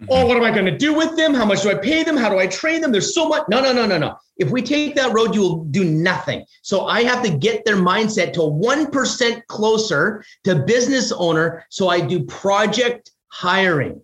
[0.00, 0.06] Mm-hmm.
[0.10, 1.34] Oh, what am I going to do with them?
[1.34, 2.16] How much do I pay them?
[2.16, 2.90] How do I train them?
[2.90, 3.44] There's so much.
[3.48, 4.16] No, no, no, no, no.
[4.38, 6.44] If we take that road, you will do nothing.
[6.62, 11.64] So I have to get their mindset to 1% closer to business owner.
[11.70, 14.00] So I do project hiring.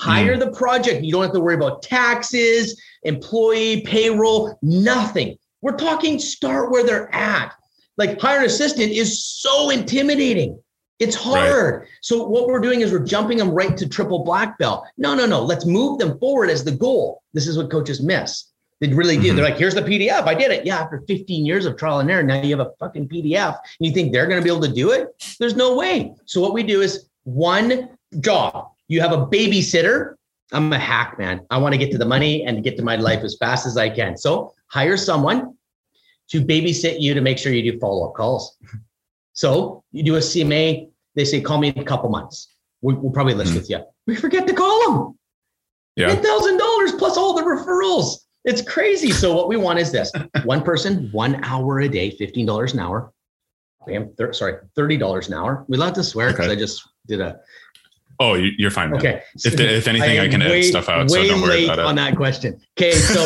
[0.00, 0.40] Hire mm.
[0.40, 1.04] the project.
[1.04, 5.36] You don't have to worry about taxes, employee, payroll, nothing.
[5.62, 7.54] We're talking start where they're at.
[7.96, 10.60] Like hire an assistant is so intimidating.
[11.00, 11.80] It's hard.
[11.80, 11.88] Right.
[12.02, 14.84] So what we're doing is we're jumping them right to triple black belt.
[14.98, 15.42] No, no, no.
[15.42, 17.22] Let's move them forward as the goal.
[17.32, 18.44] This is what coaches miss.
[18.80, 19.28] They really do.
[19.28, 19.36] Mm-hmm.
[19.36, 20.26] They're like, here's the PDF.
[20.26, 20.64] I did it.
[20.64, 23.56] Yeah, after 15 years of trial and error, now you have a fucking PDF.
[23.56, 25.08] And you think they're going to be able to do it?
[25.38, 26.14] There's no way.
[26.26, 27.90] So what we do is one
[28.20, 28.70] job.
[28.88, 30.14] You have a babysitter.
[30.52, 31.46] I'm a hack, man.
[31.50, 33.76] I want to get to the money and get to my life as fast as
[33.76, 34.16] I can.
[34.16, 35.56] So hire someone
[36.28, 38.56] to babysit you to make sure you do follow-up calls.
[39.32, 40.89] So you do a CMA
[41.20, 42.54] they say, call me in a couple months.
[42.80, 43.60] We, will probably list mm-hmm.
[43.60, 43.80] with you.
[44.06, 45.18] We forget to call them.
[45.96, 46.14] Yeah.
[46.14, 48.20] $10,000 plus all the referrals.
[48.44, 49.10] It's crazy.
[49.10, 50.10] So what we want is this
[50.44, 53.12] one person, one hour a day, $15 an hour.
[53.86, 55.66] Bam, thir- sorry, $30 an hour.
[55.68, 56.52] We love to swear because okay.
[56.52, 57.40] I just did a
[58.20, 58.94] Oh, you're fine.
[58.94, 59.22] Okay.
[59.34, 61.08] If, if anything, I, I can way, edit stuff out.
[61.10, 62.60] Way so don't worry about late on that question.
[62.78, 62.92] Okay.
[62.92, 63.24] So,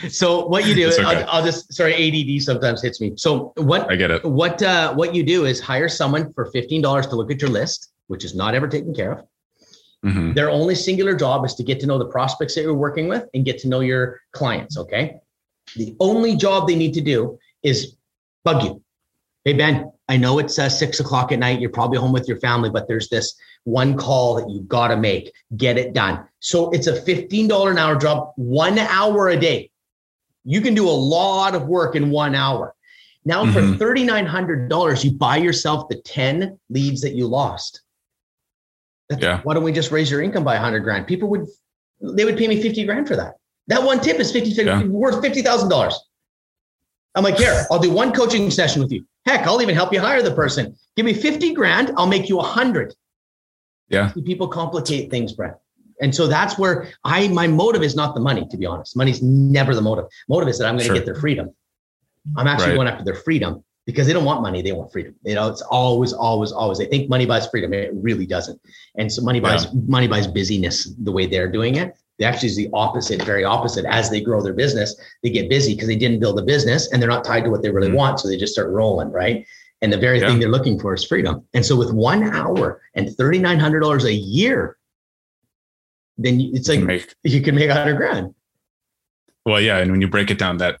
[0.08, 0.88] so what you do?
[0.88, 1.04] Okay.
[1.04, 3.12] I'll, I'll, just sorry, ADD sometimes hits me.
[3.16, 3.90] So what?
[3.92, 4.24] I get it.
[4.24, 7.50] What uh, what you do is hire someone for fifteen dollars to look at your
[7.50, 9.26] list, which is not ever taken care of.
[10.06, 10.32] Mm-hmm.
[10.32, 13.26] Their only singular job is to get to know the prospects that you're working with
[13.34, 14.78] and get to know your clients.
[14.78, 15.20] Okay.
[15.76, 17.94] The only job they need to do is
[18.42, 18.82] bug you.
[19.44, 21.60] Hey Ben, I know it's uh, six o'clock at night.
[21.60, 23.34] You're probably home with your family, but there's this
[23.64, 26.24] one call that you got to make, get it done.
[26.40, 29.70] So it's a $15 an hour job, one hour a day.
[30.44, 32.74] You can do a lot of work in one hour.
[33.24, 33.76] Now, mm-hmm.
[33.78, 37.82] for $3,900, you buy yourself the 10 leads that you lost.
[39.08, 39.40] That's, yeah.
[39.42, 41.06] Why don't we just raise your income by 100 grand?
[41.06, 41.46] People would,
[42.00, 43.34] they would pay me 50 grand for that.
[43.68, 44.82] That one tip is 50, yeah.
[44.84, 45.94] worth $50,000.
[47.14, 49.06] I'm like, here, I'll do one coaching session with you.
[49.24, 50.74] Heck, I'll even help you hire the person.
[50.96, 52.94] Give me 50 grand, I'll make you a hundred.
[53.88, 54.12] Yeah.
[54.24, 55.60] People complicate things, Brett.
[56.00, 58.96] And so that's where I my motive is not the money, to be honest.
[58.96, 60.06] Money's never the motive.
[60.28, 60.94] Motive is that I'm going to sure.
[60.94, 61.54] get their freedom.
[62.36, 62.76] I'm actually right.
[62.76, 63.62] going after their freedom.
[63.86, 64.62] because they don't want money.
[64.62, 65.14] They want freedom.
[65.24, 66.78] You know, it's always, always, always.
[66.78, 67.72] They think money buys freedom.
[67.72, 68.60] It really doesn't.
[68.96, 69.72] And so money buys, yeah.
[69.86, 71.96] money buys busyness the way they're doing it.
[72.18, 73.84] They actually is the opposite, very opposite.
[73.86, 77.02] As they grow their business, they get busy because they didn't build a business and
[77.02, 77.96] they're not tied to what they really mm-hmm.
[77.96, 78.20] want.
[78.20, 79.44] So they just start rolling, right?
[79.82, 80.28] And the very yeah.
[80.28, 81.44] thing they're looking for is freedom.
[81.54, 84.78] And so with one hour and $3,900 a year,
[86.16, 88.34] then it's like you can make, you can make a hundred grand.
[89.44, 89.78] Well, yeah.
[89.78, 90.80] And when you break it down that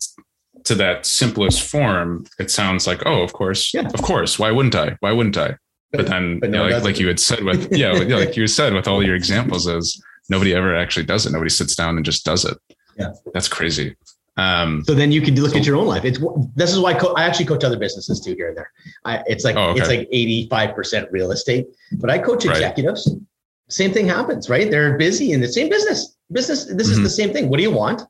[0.64, 3.88] to that simplest form, it sounds like, oh, of course, yeah.
[3.92, 4.38] of course.
[4.38, 4.96] Why wouldn't I?
[5.00, 5.56] Why wouldn't I?
[5.90, 8.36] But, but then, but no, you know, like, like, you had said with, yeah, like
[8.36, 11.32] you said with all your examples is nobody ever actually does it.
[11.32, 12.56] Nobody sits down and just does it.
[12.96, 13.12] Yeah.
[13.34, 13.96] That's crazy.
[14.36, 16.04] Um, so then you can look so, at your own life.
[16.04, 16.18] It's
[16.54, 18.70] this is why I, co- I actually coach other businesses too here and there.
[19.04, 19.80] I, it's like oh, okay.
[19.80, 21.66] it's like eighty five percent real estate,
[21.98, 23.08] but I coach executives.
[23.10, 23.22] Right.
[23.68, 24.70] Same thing happens, right?
[24.70, 26.16] They're busy in the same business.
[26.30, 26.64] Business.
[26.64, 26.92] This mm-hmm.
[26.92, 27.48] is the same thing.
[27.48, 28.02] What do you want?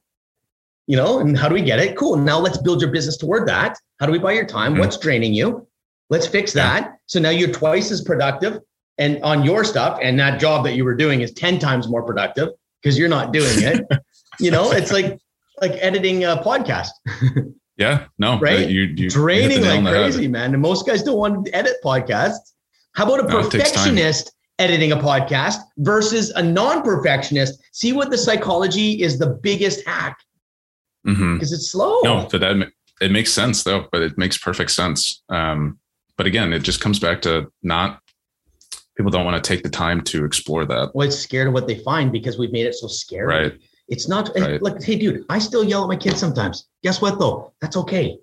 [0.87, 1.97] You know, and how do we get it?
[1.97, 2.17] Cool.
[2.17, 3.77] Now let's build your business toward that.
[3.99, 4.73] How do we buy your time?
[4.73, 4.81] Mm-hmm.
[4.81, 5.67] What's draining you?
[6.09, 6.83] Let's fix that.
[6.83, 6.93] Yeah.
[7.07, 8.61] So now you're twice as productive
[8.99, 12.03] and on your stuff, and that job that you were doing is ten times more
[12.03, 12.51] productive
[12.81, 13.87] because you're not doing it.
[14.39, 15.19] you know, it's like
[15.63, 16.91] like editing a podcast.
[17.77, 18.69] yeah, no, right?
[18.69, 20.53] You, you draining like crazy, man.
[20.53, 22.53] And most guys don't want to edit podcasts.
[22.95, 27.63] How about a no, perfectionist editing a podcast versus a non-perfectionist?
[27.73, 30.19] See what the psychology is the biggest hack
[31.05, 31.37] because mm-hmm.
[31.41, 32.01] it's slow.
[32.03, 35.23] No, so that it makes sense though, but it makes perfect sense.
[35.29, 35.79] Um,
[36.17, 38.01] but again, it just comes back to not
[38.97, 40.91] people don't want to take the time to explore that.
[40.95, 43.27] Well, it's scared of what they find because we've made it so scary.
[43.27, 43.59] Right.
[43.89, 44.63] It's not right.
[44.63, 46.69] like, hey, dude, I still yell at my kids sometimes.
[46.83, 47.53] Guess what though?
[47.61, 48.19] That's okay.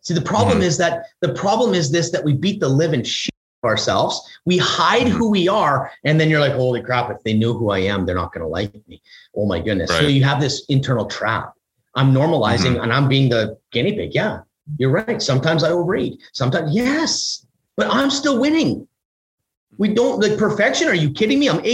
[0.00, 0.64] See, the problem mm-hmm.
[0.64, 4.20] is that the problem is this that we beat the living shit of ourselves.
[4.44, 5.16] We hide mm-hmm.
[5.16, 7.10] who we are, and then you're like, holy crap!
[7.10, 9.00] If they knew who I am, they're not going to like me.
[9.36, 9.90] Oh my goodness!
[9.90, 10.00] Right.
[10.00, 11.54] So you have this internal trap.
[11.94, 12.82] I'm normalizing, mm-hmm.
[12.82, 14.14] and I'm being the guinea pig.
[14.14, 14.40] Yeah,
[14.78, 15.22] you're right.
[15.22, 16.20] Sometimes I overeat.
[16.32, 17.46] Sometimes yes,
[17.76, 18.88] but I'm still winning.
[19.78, 20.88] We don't like perfection.
[20.88, 21.48] Are you kidding me?
[21.48, 21.64] I'm ADD,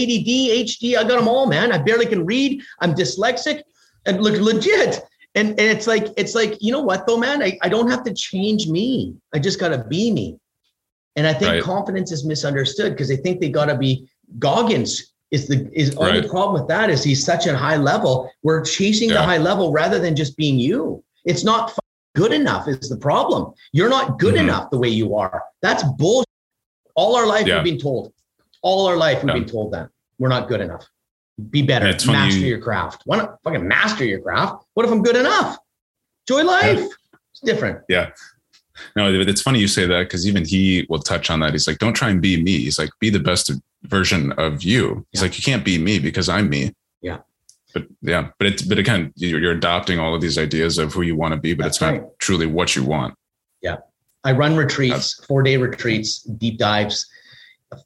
[0.67, 0.97] HD.
[0.97, 1.73] I got them all, man.
[1.73, 2.63] I barely can read.
[2.81, 3.63] I'm dyslexic
[4.07, 5.01] and look legit.
[5.35, 7.43] And, and it's like, it's like, you know what though, man?
[7.43, 9.15] I, I don't have to change me.
[9.35, 10.39] I just got to be me.
[11.17, 11.63] And I think right.
[11.63, 16.15] confidence is misunderstood because they think they got to be Goggins is the is right.
[16.15, 18.31] only problem with that is he's such a high level.
[18.43, 19.17] We're chasing yeah.
[19.17, 21.03] the high level rather than just being you.
[21.25, 21.77] It's not
[22.15, 23.53] good enough is the problem.
[23.73, 24.45] You're not good mm-hmm.
[24.45, 25.43] enough the way you are.
[25.61, 26.28] That's bullshit.
[26.99, 27.63] All our life, yeah.
[27.63, 28.13] we've been told.
[28.61, 29.41] All our life, we've yeah.
[29.41, 29.89] been told that
[30.19, 30.85] we're not good enough.
[31.51, 31.87] Be better.
[31.87, 33.03] Master you, your craft.
[33.05, 34.65] Why not fucking master your craft?
[34.75, 35.59] What if I'm good enough?
[36.27, 36.81] Joy life.
[36.81, 36.89] Yeah.
[37.31, 37.83] It's different.
[37.89, 38.11] Yeah.
[38.97, 41.53] No, it's funny you say that because even he will touch on that.
[41.53, 42.59] He's like, don't try and be me.
[42.59, 43.53] He's like, be the best
[43.85, 45.07] version of you.
[45.13, 46.75] He's like, you can't be me because I'm me.
[47.01, 47.19] Yeah.
[47.75, 51.03] But yeah, but it's, but again, you're, you're adopting all of these ideas of who
[51.03, 52.19] you want to be, but That's it's not right.
[52.19, 53.15] truly what you want.
[53.63, 53.77] Yeah.
[54.25, 57.07] I run retreats, four day retreats, deep dives.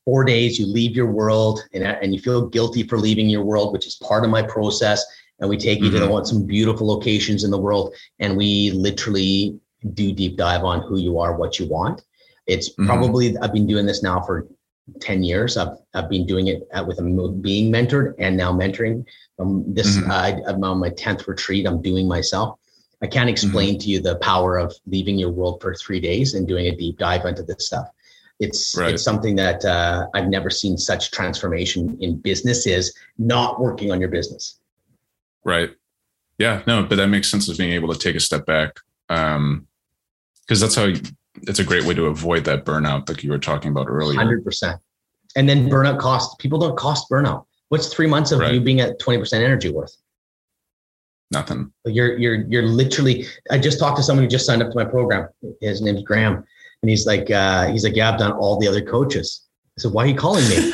[0.05, 3.73] Four days, you leave your world and, and you feel guilty for leaving your world,
[3.73, 5.05] which is part of my process.
[5.41, 6.07] And we take you mm-hmm.
[6.09, 9.59] to the, some beautiful locations in the world and we literally
[9.95, 12.03] do deep dive on who you are, what you want.
[12.47, 12.87] It's mm-hmm.
[12.87, 14.47] probably, I've been doing this now for
[15.01, 15.57] 10 years.
[15.57, 19.05] I've, I've been doing it with a, being mentored and now mentoring.
[19.41, 20.11] Um, this, mm-hmm.
[20.11, 21.67] uh, I'm on my 10th retreat.
[21.67, 22.59] I'm doing myself.
[23.03, 23.79] I can't explain mm-hmm.
[23.79, 26.99] to you the power of leaving your world for three days and doing a deep
[26.99, 27.89] dive into this stuff.
[28.39, 28.95] It's right.
[28.95, 34.09] it's something that uh, I've never seen such transformation in businesses not working on your
[34.09, 34.59] business.
[35.45, 35.71] Right.
[36.39, 36.63] Yeah.
[36.67, 39.67] No, but that makes sense as being able to take a step back, because um,
[40.49, 40.93] that's how.
[41.49, 44.19] It's a great way to avoid that burnout that you were talking about earlier.
[44.19, 44.81] Hundred percent.
[45.35, 46.37] And then burnout costs.
[46.39, 47.47] People don't cost burnout.
[47.71, 48.53] What's three months of right.
[48.53, 49.97] you being at twenty percent energy worth?
[51.33, 51.73] Nothing.
[51.87, 53.27] You're you're you're literally.
[53.51, 55.29] I just talked to someone who just signed up to my program.
[55.61, 56.45] His name's Graham,
[56.83, 59.47] and he's like, uh, he's like, yeah, I've done all the other coaches.
[59.79, 60.73] I said, why are you calling me?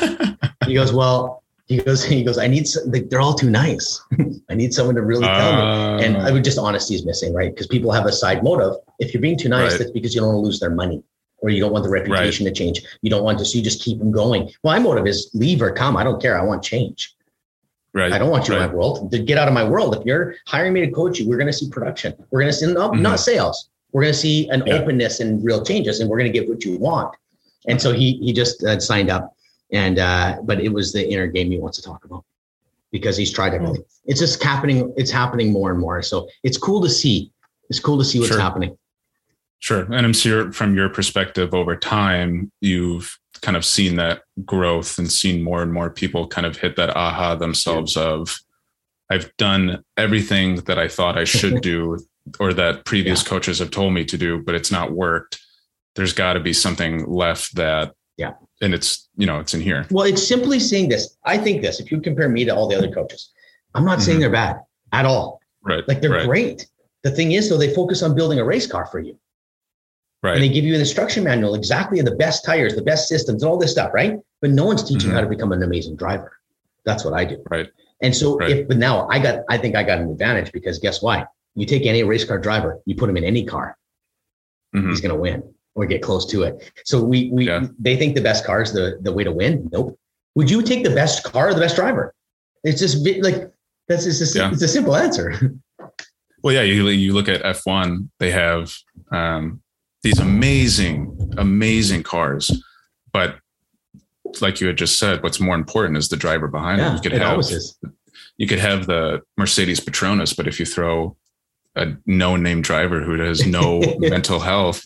[0.65, 4.01] he goes, well, he goes, he goes, I need, like, they're all too nice.
[4.49, 6.05] I need someone to really tell uh, me.
[6.05, 7.53] And I would just honesty is missing, right?
[7.53, 8.73] Because people have a side motive.
[8.97, 9.79] If you're being too nice, right.
[9.79, 11.03] that's because you don't want to lose their money
[11.41, 12.53] or you don't want the reputation right.
[12.53, 12.81] to change.
[13.01, 14.51] You don't want to, so you just keep them going.
[14.63, 15.95] My motive is leave or come.
[15.95, 16.37] I don't care.
[16.39, 17.15] I want change.
[17.93, 18.13] Right.
[18.13, 18.63] I don't want you right.
[18.63, 19.11] in my world.
[19.11, 19.95] To get out of my world.
[19.95, 22.13] If you're hiring me to coach you, we're going to see production.
[22.29, 23.01] We're going to see no, mm-hmm.
[23.01, 23.69] not sales.
[23.91, 24.75] We're going to see an yeah.
[24.75, 27.15] openness and real changes, and we're going to get what you want.
[27.67, 29.35] And so he he just uh, signed up,
[29.71, 32.23] and uh, but it was the inner game he wants to talk about
[32.91, 33.81] because he's tried everything.
[33.81, 34.11] Mm-hmm.
[34.11, 34.93] It's just happening.
[34.95, 36.01] It's happening more and more.
[36.03, 37.31] So it's cool to see.
[37.69, 38.39] It's cool to see what's sure.
[38.39, 38.77] happening.
[39.59, 39.81] Sure.
[39.91, 45.11] And I'm sure from your perspective over time, you've kind of seen that growth and
[45.11, 48.03] seen more and more people kind of hit that aha themselves yeah.
[48.03, 48.35] of
[49.09, 51.97] I've done everything that I thought I should do
[52.39, 53.29] or that previous yeah.
[53.29, 55.39] coaches have told me to do, but it's not worked.
[55.95, 59.87] there's got to be something left that yeah and it's you know it's in here
[59.89, 62.77] well it's simply saying this i think this if you compare me to all the
[62.77, 63.31] other coaches
[63.73, 64.01] i'm not mm-hmm.
[64.01, 64.59] saying they're bad
[64.91, 66.25] at all right like they're right.
[66.27, 66.67] great
[67.03, 69.17] the thing is though they focus on building a race car for you
[70.23, 73.43] right and they give you an instruction manual exactly the best tires the best systems
[73.43, 75.15] and all this stuff right but no one's teaching mm-hmm.
[75.15, 76.37] how to become an amazing driver
[76.85, 77.69] that's what i do right
[78.01, 78.51] and so right.
[78.51, 81.65] if but now i got i think i got an advantage because guess why you
[81.65, 83.77] take any race car driver you put him in any car
[84.75, 84.89] mm-hmm.
[84.89, 85.43] he's going to win
[85.79, 86.71] or get close to it.
[86.83, 87.67] So we we yeah.
[87.79, 89.69] they think the best car is the the way to win.
[89.71, 89.97] Nope.
[90.35, 92.13] Would you take the best car or the best driver?
[92.63, 93.51] It's just like
[93.87, 94.51] that's just a, yeah.
[94.51, 95.33] it's a simple answer.
[96.41, 98.73] Well, yeah, you you look at F one, they have
[99.11, 99.61] um,
[100.03, 102.51] these amazing, amazing cars,
[103.11, 103.39] but
[104.41, 106.95] like you had just said, what's more important is the driver behind yeah, it.
[106.95, 107.43] You could it have
[108.37, 111.17] you could have the Mercedes Petronas, but if you throw
[111.75, 114.83] a no name driver who has no mental health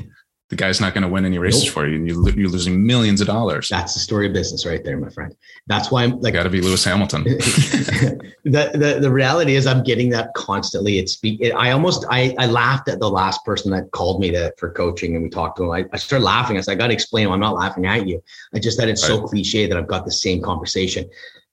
[0.54, 1.74] the guy's not going to win any races nope.
[1.74, 3.70] for you, and you, you're losing millions of dollars.
[3.70, 5.36] That's the story of business, right there, my friend.
[5.66, 7.24] That's why I'm like, got to be Lewis Hamilton.
[7.24, 10.99] the, the the reality is, I'm getting that constantly.
[10.99, 14.54] It's it, I almost I I laughed at the last person that called me to
[14.60, 15.72] for coaching, and we talked to him.
[15.72, 16.58] I, I started laughing.
[16.58, 17.28] I said, I got to explain.
[17.30, 18.22] I'm not laughing at you.
[18.54, 19.16] I just that it's right.
[19.16, 21.10] so cliche that I've got the same conversation.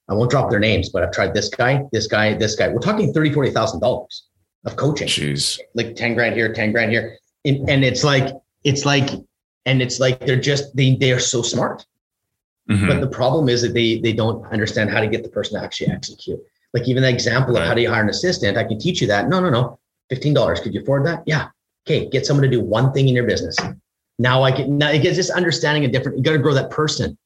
[0.09, 2.67] I won't drop their names, but I've tried this guy, this guy, this guy.
[2.67, 4.27] We're talking thirty, forty thousand dollars
[4.65, 5.07] of coaching.
[5.07, 9.09] Jeez, like ten grand here, ten grand here, and, and it's like it's like,
[9.65, 11.85] and it's like they're just they they are so smart.
[12.69, 12.87] Mm-hmm.
[12.87, 15.63] But the problem is that they they don't understand how to get the person to
[15.63, 16.39] actually execute.
[16.73, 19.07] Like even the example of how do you hire an assistant, I can teach you
[19.07, 19.27] that.
[19.27, 19.79] No, no, no.
[20.09, 20.59] Fifteen dollars.
[20.59, 21.23] Could you afford that?
[21.25, 21.49] Yeah.
[21.87, 22.09] Okay.
[22.09, 23.57] Get someone to do one thing in your business.
[24.19, 24.77] Now I can.
[24.77, 26.17] Now it gets just understanding a different.
[26.17, 27.17] You got to grow that person.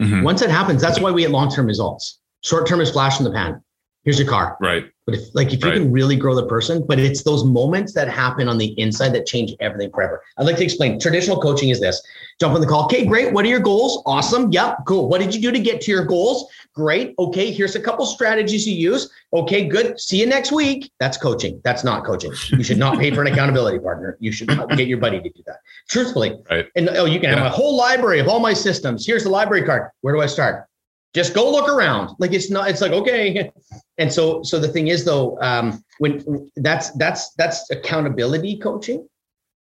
[0.00, 0.22] Mm-hmm.
[0.22, 2.18] Once that happens, that's why we get long term results.
[2.42, 3.62] Short term is flash in the pan.
[4.04, 4.56] Here's your car.
[4.60, 4.84] Right.
[5.06, 5.78] But if like if you right.
[5.78, 9.24] can really grow the person, but it's those moments that happen on the inside that
[9.24, 10.20] change everything forever.
[10.36, 10.98] I'd like to explain.
[10.98, 12.02] Traditional coaching is this:
[12.40, 12.84] jump on the call.
[12.86, 13.32] Okay, great.
[13.32, 14.02] What are your goals?
[14.04, 14.50] Awesome.
[14.50, 15.08] Yep, cool.
[15.08, 16.50] What did you do to get to your goals?
[16.74, 17.14] Great.
[17.20, 19.08] Okay, here's a couple strategies you use.
[19.32, 19.98] Okay, good.
[20.00, 20.90] See you next week.
[20.98, 21.60] That's coaching.
[21.62, 22.32] That's not coaching.
[22.50, 24.16] You should not pay for an accountability partner.
[24.18, 25.60] You should get your buddy to do that.
[25.88, 26.36] Truthfully.
[26.50, 26.66] Right.
[26.74, 27.36] And oh, you can yeah.
[27.36, 29.06] have a whole library of all my systems.
[29.06, 29.90] Here's the library card.
[30.00, 30.66] Where do I start?
[31.14, 33.50] Just go look around like it's not it's like okay
[33.98, 39.08] and so so the thing is though um when that's that's that's accountability coaching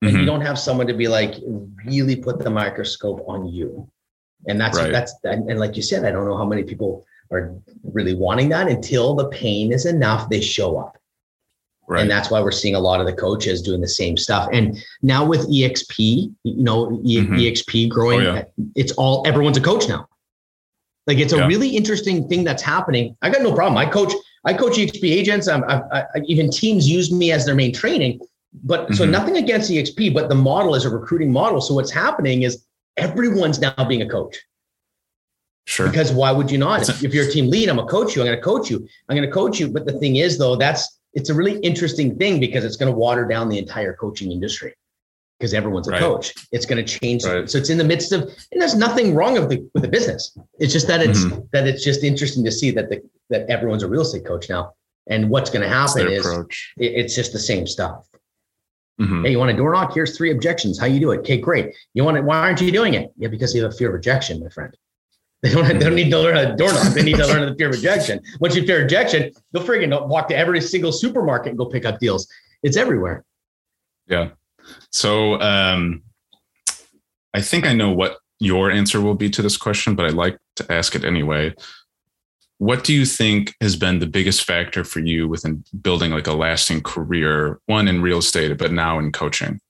[0.03, 0.20] and mm-hmm.
[0.20, 1.35] you don't have someone to be like
[1.87, 3.89] really put the microscope on you
[4.47, 4.93] and that's right.
[4.93, 8.49] that's and, and like you said i don't know how many people are really wanting
[8.49, 10.99] that until the pain is enough they show up
[11.87, 12.01] Right.
[12.01, 14.49] And that's why we're seeing a lot of the coaches doing the same stuff.
[14.53, 17.35] And now with EXP, you know, e- mm-hmm.
[17.35, 18.45] EXP growing, oh, yeah.
[18.74, 20.09] it's all everyone's a coach now.
[21.07, 21.47] Like it's a yeah.
[21.47, 23.17] really interesting thing that's happening.
[23.23, 23.77] I got no problem.
[23.77, 24.13] I coach.
[24.47, 25.49] I coach EXP agents.
[25.49, 28.21] I'm, I, I, even teams use me as their main training.
[28.63, 28.95] But mm-hmm.
[28.95, 31.63] so nothing against EXP, but the model is a recruiting model.
[31.63, 32.63] So what's happening is
[32.99, 34.37] everyone's now being a coach.
[35.67, 35.89] Sure.
[35.89, 36.87] Because why would you not?
[36.89, 38.21] If, if you're a team lead, I'm a coach you.
[38.21, 38.87] I'm going to coach you.
[39.09, 39.69] I'm going to coach you.
[39.69, 42.97] But the thing is, though, that's it's a really interesting thing because it's going to
[42.97, 44.75] water down the entire coaching industry
[45.45, 46.01] because everyone's a right.
[46.01, 46.32] coach.
[46.53, 47.22] It's going to change.
[47.22, 47.49] Right.
[47.51, 50.34] So it's in the midst of, and there's nothing wrong with the with the business.
[50.59, 51.40] It's just that it's mm-hmm.
[51.53, 54.72] that it's just interesting to see that the that everyone's a real estate coach now.
[55.07, 56.47] And what's going to happen is it,
[56.78, 58.09] it's just the same stuff.
[58.99, 59.24] Mm-hmm.
[59.24, 59.92] Hey, you want a door knock?
[59.92, 60.78] Here's three objections.
[60.78, 61.18] How you do it?
[61.18, 61.74] Okay, great.
[61.92, 62.24] You want it?
[62.24, 63.12] Why aren't you doing it?
[63.18, 64.74] Yeah, because you have a fear of rejection, my friend.
[65.45, 66.95] They don't, they don't need to learn a door knock.
[66.95, 68.18] They need to learn the fear of rejection.
[68.40, 72.01] Once you fear rejection, they'll freaking walk to every single supermarket and go pick up
[72.01, 72.26] deals.
[72.62, 73.26] It's everywhere.
[74.07, 74.30] Yeah.
[74.91, 76.03] So um,
[77.33, 80.39] I think I know what your answer will be to this question, but I'd like
[80.57, 81.55] to ask it anyway.
[82.59, 86.33] What do you think has been the biggest factor for you within building like a
[86.33, 89.61] lasting career, one in real estate, but now in coaching?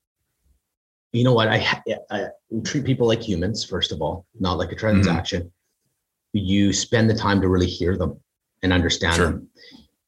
[1.13, 1.49] You know what?
[1.49, 1.67] I,
[2.11, 2.27] I
[2.65, 5.43] treat people like humans, first of all, not like a transaction.
[5.43, 6.39] Mm-hmm.
[6.47, 8.21] You spend the time to really hear them
[8.63, 9.27] and understand sure.
[9.27, 9.49] them.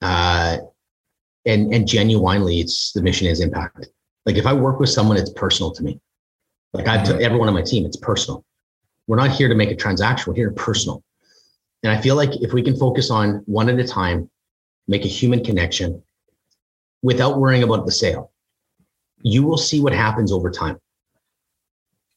[0.02, 0.58] Uh,
[1.46, 3.86] and, and genuinely, it's the mission is impact.
[4.26, 6.00] Like if I work with someone, it's personal to me.
[6.72, 7.22] Like I've mm-hmm.
[7.22, 8.44] everyone on my team, it's personal.
[9.06, 10.30] We're not here to make a transaction.
[10.30, 11.02] We're here to personal.
[11.82, 14.28] And I feel like if we can focus on one at a time,
[14.88, 16.02] make a human connection
[17.02, 18.32] without worrying about the sale,
[19.22, 20.80] you will see what happens over time.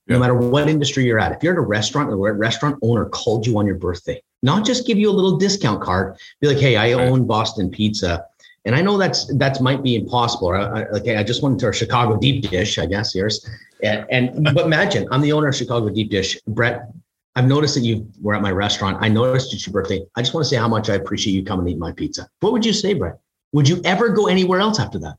[0.08, 0.16] Yeah.
[0.16, 3.06] No matter what industry you're at, if you're at a restaurant or a restaurant owner
[3.06, 6.58] called you on your birthday, not just give you a little discount card, be like,
[6.58, 8.26] hey, I own Boston Pizza.
[8.66, 10.50] And I know that's that's might be impossible.
[10.50, 13.48] I, I, like I just went to a Chicago deep dish, I guess yours.
[13.84, 16.92] And, and but imagine I'm the owner of Chicago deep dish, Brett.
[17.36, 18.98] I've noticed that you were at my restaurant.
[19.02, 20.02] I noticed it's your birthday.
[20.16, 22.28] I just want to say how much I appreciate you coming to eat my pizza.
[22.42, 23.18] What would you say, Brett?
[23.54, 25.16] Would you ever go anywhere else after that?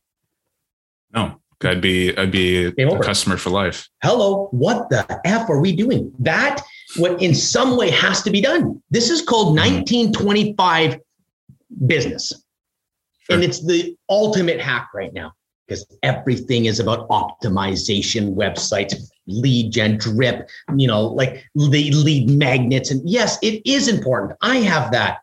[1.15, 1.41] No.
[1.63, 3.89] I'd be I'd be a customer for life.
[4.03, 6.11] Hello, what the f are we doing?
[6.19, 6.63] That
[6.97, 8.83] what in some way has to be done.
[8.91, 11.87] This is called 1925 mm-hmm.
[11.87, 12.33] business.
[13.31, 13.37] Sure.
[13.37, 15.33] And it's the ultimate hack right now
[15.67, 18.95] because everything is about optimization, websites,
[19.29, 22.91] lead gen, drip, you know, like the lead magnets.
[22.91, 24.37] And yes, it is important.
[24.43, 25.19] I have that.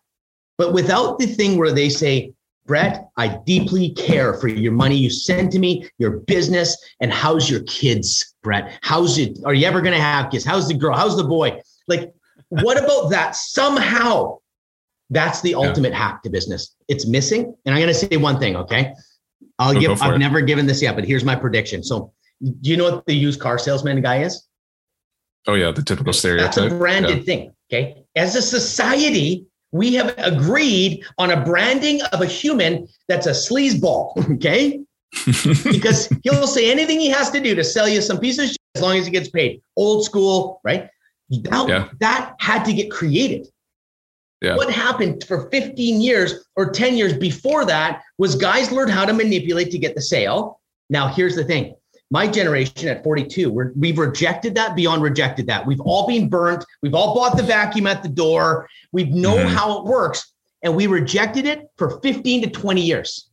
[0.57, 2.31] But without the thing where they say,
[2.65, 7.49] Brett, I deeply care for your money you send to me, your business, and how's
[7.49, 8.77] your kids, Brett?
[8.81, 9.39] How's it?
[9.45, 10.45] Are you ever going to have kids?
[10.45, 10.95] How's the girl?
[10.95, 11.61] How's the boy?
[11.87, 12.13] Like,
[12.49, 13.35] what about that?
[13.35, 14.37] Somehow,
[15.09, 15.97] that's the ultimate yeah.
[15.97, 16.75] hack to business.
[16.87, 17.55] It's missing.
[17.65, 18.93] And I'm going to say one thing, okay?
[19.59, 20.19] I'll give, I've it.
[20.19, 21.83] never given this yet, but here's my prediction.
[21.83, 24.47] So, do you know what the used car salesman guy is?
[25.47, 26.55] Oh, yeah, the typical stereotype.
[26.55, 27.23] That's a branded yeah.
[27.23, 27.51] thing.
[27.71, 28.03] Okay.
[28.15, 34.35] As a society, we have agreed on a branding of a human that's a sleazeball,
[34.35, 34.81] okay?
[35.71, 38.57] because he'll say anything he has to do to sell you some piece of shit
[38.75, 39.61] as long as he gets paid.
[39.75, 40.89] Old school, right?
[41.29, 41.89] That, yeah.
[41.99, 43.47] that had to get created.
[44.41, 44.55] Yeah.
[44.55, 49.13] What happened for 15 years or 10 years before that was guys learned how to
[49.13, 50.59] manipulate to get the sale.
[50.89, 51.75] Now, here's the thing
[52.09, 55.65] my generation at 42, we're, we've rejected that beyond rejected that.
[55.65, 56.63] We've all been burnt.
[56.81, 58.69] We've all bought the vacuum at the door.
[58.93, 59.53] We know mm-hmm.
[59.53, 60.33] how it works.
[60.63, 63.29] And we rejected it for 15 to 20 years.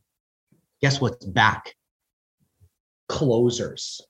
[0.81, 1.73] Guess what's back?
[3.07, 4.01] Closers.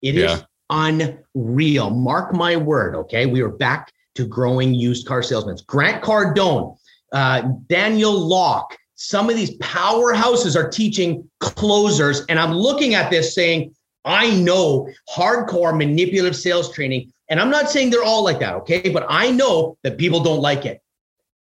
[0.00, 0.36] It yeah.
[0.36, 1.90] is unreal.
[1.90, 2.94] Mark my word.
[2.94, 3.26] Okay.
[3.26, 5.56] We are back to growing used car salesmen.
[5.66, 6.76] Grant Cardone,
[7.12, 12.24] uh, Daniel Locke, some of these powerhouses are teaching closers.
[12.28, 17.12] And I'm looking at this saying, I know hardcore manipulative sales training.
[17.28, 18.88] And I'm not saying they're all like that, okay?
[18.88, 20.80] But I know that people don't like it.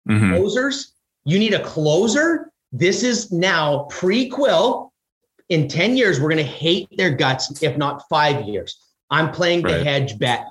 [0.07, 0.35] Mm-hmm.
[0.35, 0.93] Closers,
[1.25, 2.51] you need a closer.
[2.71, 4.91] This is now prequel.
[5.47, 8.77] In 10 years, we're going to hate their guts, if not five years.
[9.09, 10.45] I'm playing the hedge bet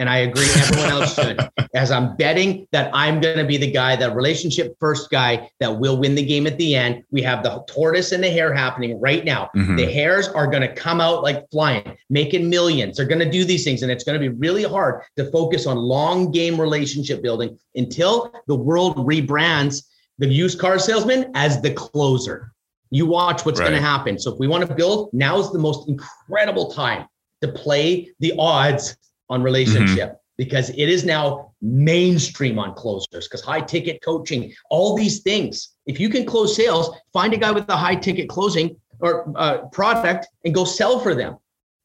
[0.00, 1.38] and I agree everyone else should,
[1.74, 5.78] as I'm betting that I'm going to be the guy, the relationship first guy that
[5.78, 7.04] will win the game at the end.
[7.10, 9.50] We have the tortoise and the hare happening right now.
[9.54, 9.76] Mm-hmm.
[9.76, 12.96] The hares are going to come out like flying, making millions.
[12.96, 15.66] They're going to do these things, and it's going to be really hard to focus
[15.66, 19.84] on long game relationship building until the world rebrands
[20.18, 22.52] the used car salesman as the closer.
[22.90, 23.68] You watch what's right.
[23.68, 24.18] going to happen.
[24.18, 27.06] So if we want to build, now is the most incredible time
[27.42, 28.96] to play the odds
[29.30, 30.36] on relationship mm-hmm.
[30.36, 35.70] because it is now mainstream on closers because high ticket coaching, all these things.
[35.86, 39.58] If you can close sales, find a guy with a high ticket closing or uh,
[39.68, 41.38] product and go sell for them.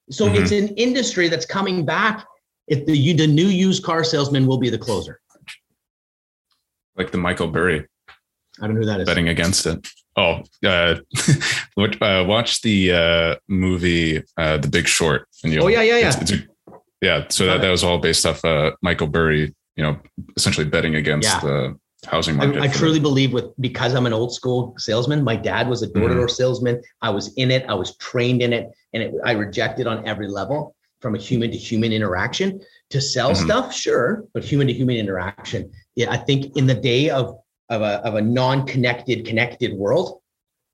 [0.09, 0.43] So mm-hmm.
[0.43, 2.25] it's an industry that's coming back.
[2.67, 5.21] If the the new used car salesman will be the closer,
[6.95, 7.87] like the Michael Burry.
[8.59, 9.05] I don't know who that is.
[9.05, 9.87] Betting against it.
[10.15, 10.95] Oh, uh,
[11.77, 15.27] uh, watch the uh, movie uh, The Big Short.
[15.43, 16.07] And you'll, oh yeah, yeah, yeah.
[16.07, 16.47] It's, it's a
[17.01, 17.25] yeah.
[17.29, 19.99] So that, that was all based off uh, Michael Burry, you know,
[20.35, 21.39] essentially betting against yeah.
[21.39, 22.61] the housing market.
[22.61, 25.23] I, I truly believe with because I'm an old school salesman.
[25.23, 26.81] My dad was a door to door salesman.
[27.01, 27.65] I was in it.
[27.67, 31.51] I was trained in it, and it, I rejected on every level from a human
[31.51, 32.61] to human interaction.
[32.91, 33.45] To sell mm-hmm.
[33.45, 35.71] stuff, sure, but human to human interaction.
[35.95, 37.35] Yeah, I think in the day of
[37.69, 40.21] of a of a non connected connected world,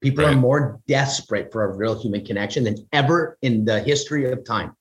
[0.02, 0.34] people right.
[0.34, 4.76] are more desperate for a real human connection than ever in the history of time.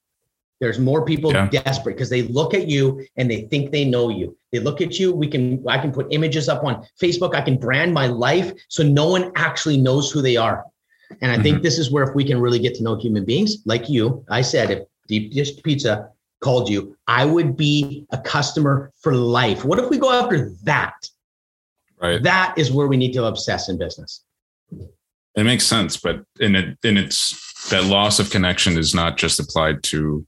[0.61, 1.49] There's more people yeah.
[1.49, 4.37] desperate because they look at you and they think they know you.
[4.53, 5.13] They look at you.
[5.15, 7.35] We can I can put images up on Facebook.
[7.35, 10.65] I can brand my life so no one actually knows who they are.
[11.23, 11.43] And I mm-hmm.
[11.43, 14.25] think this is where if we can really get to know human beings like you,
[14.29, 19.65] I said if Deep Dish Pizza called you, I would be a customer for life.
[19.65, 20.95] What if we go after that?
[22.01, 22.23] Right.
[22.23, 24.25] That is where we need to obsess in business.
[25.35, 29.41] It makes sense, but in it in its that loss of connection is not just
[29.41, 30.27] applied to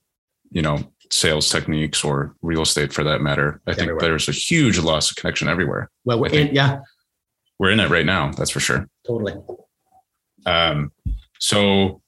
[0.52, 0.78] you know
[1.10, 3.60] sales techniques or real estate for that matter.
[3.66, 4.00] I think everywhere.
[4.00, 5.90] there's a huge loss of connection everywhere.
[6.04, 6.80] Well, we're in, yeah,
[7.58, 8.32] we're in it right now.
[8.32, 8.88] That's for sure.
[9.06, 9.34] Totally.
[10.46, 10.92] Um,
[11.38, 12.02] so,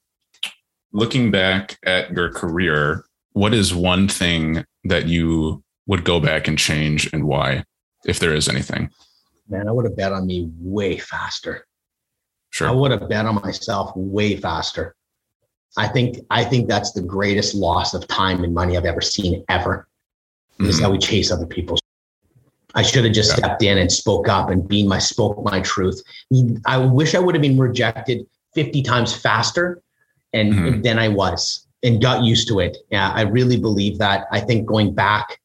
[0.92, 6.59] looking back at your career, what is one thing that you would go back and
[6.59, 7.64] change, and why,
[8.07, 8.90] if there is anything?
[9.49, 11.66] Man, I would have bet on me way faster.
[12.51, 12.68] Sure.
[12.68, 14.95] I would have bet on myself way faster.
[15.76, 19.44] I think I think that's the greatest loss of time and money I've ever seen
[19.48, 19.88] ever.
[20.58, 20.70] Mm-hmm.
[20.70, 21.78] Is how we chase other people.
[22.76, 23.36] I should have just yeah.
[23.36, 26.00] stepped in and spoke up and being my spoke my truth.
[26.66, 29.82] I wish I would have been rejected 50 times faster
[30.32, 30.82] and mm-hmm.
[30.82, 32.76] than I was and got used to it.
[32.90, 34.26] Yeah, I really believe that.
[34.30, 35.40] I think going back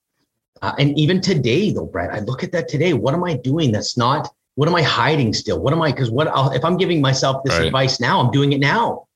[0.61, 2.93] uh, and even today though, Brett, I look at that today.
[2.93, 5.59] What am I doing that's not what am I hiding still?
[5.59, 7.67] What am I because what I'll, if I'm giving myself this right.
[7.67, 9.07] advice now, I'm doing it now.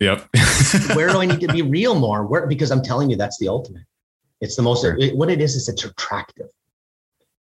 [0.00, 0.28] Yep.
[0.94, 2.26] Where do I need to be real more?
[2.26, 3.84] Where because I'm telling you that's the ultimate.
[4.40, 4.96] It's the most Sure.
[4.98, 6.48] it, what it is is it's attractive.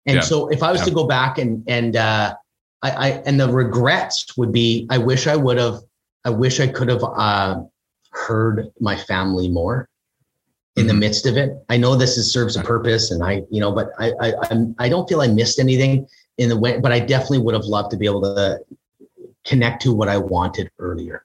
[0.06, 0.20] And Yeah.
[0.22, 0.86] so if I was Yeah.
[0.86, 2.34] to go back and and uh
[2.82, 5.80] I, I and the regrets would be I wish I would have
[6.24, 7.60] I wish I could have uh
[8.12, 9.88] heard my family more
[10.76, 11.00] in the Mhm.
[11.00, 11.50] midst of it.
[11.68, 14.74] I know this is serves a purpose and I you know but I I I'm,
[14.78, 16.06] I don't feel I missed anything
[16.38, 18.58] in the way but I definitely would have loved to be able to
[19.44, 21.24] connect to what I wanted earlier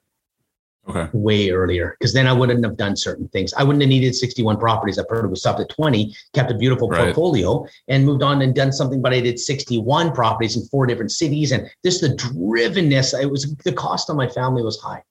[0.86, 1.08] Okay.
[1.14, 3.54] way earlier because then I wouldn't have done certain things.
[3.54, 4.98] I wouldn't have needed 61 properties.
[4.98, 7.04] I probably stopped at 20, kept a beautiful Right.
[7.06, 11.10] portfolio and moved on and done something, but I did 61 properties in four different
[11.10, 11.52] cities.
[11.52, 15.02] And just the drivenness, it was the cost on my family was high.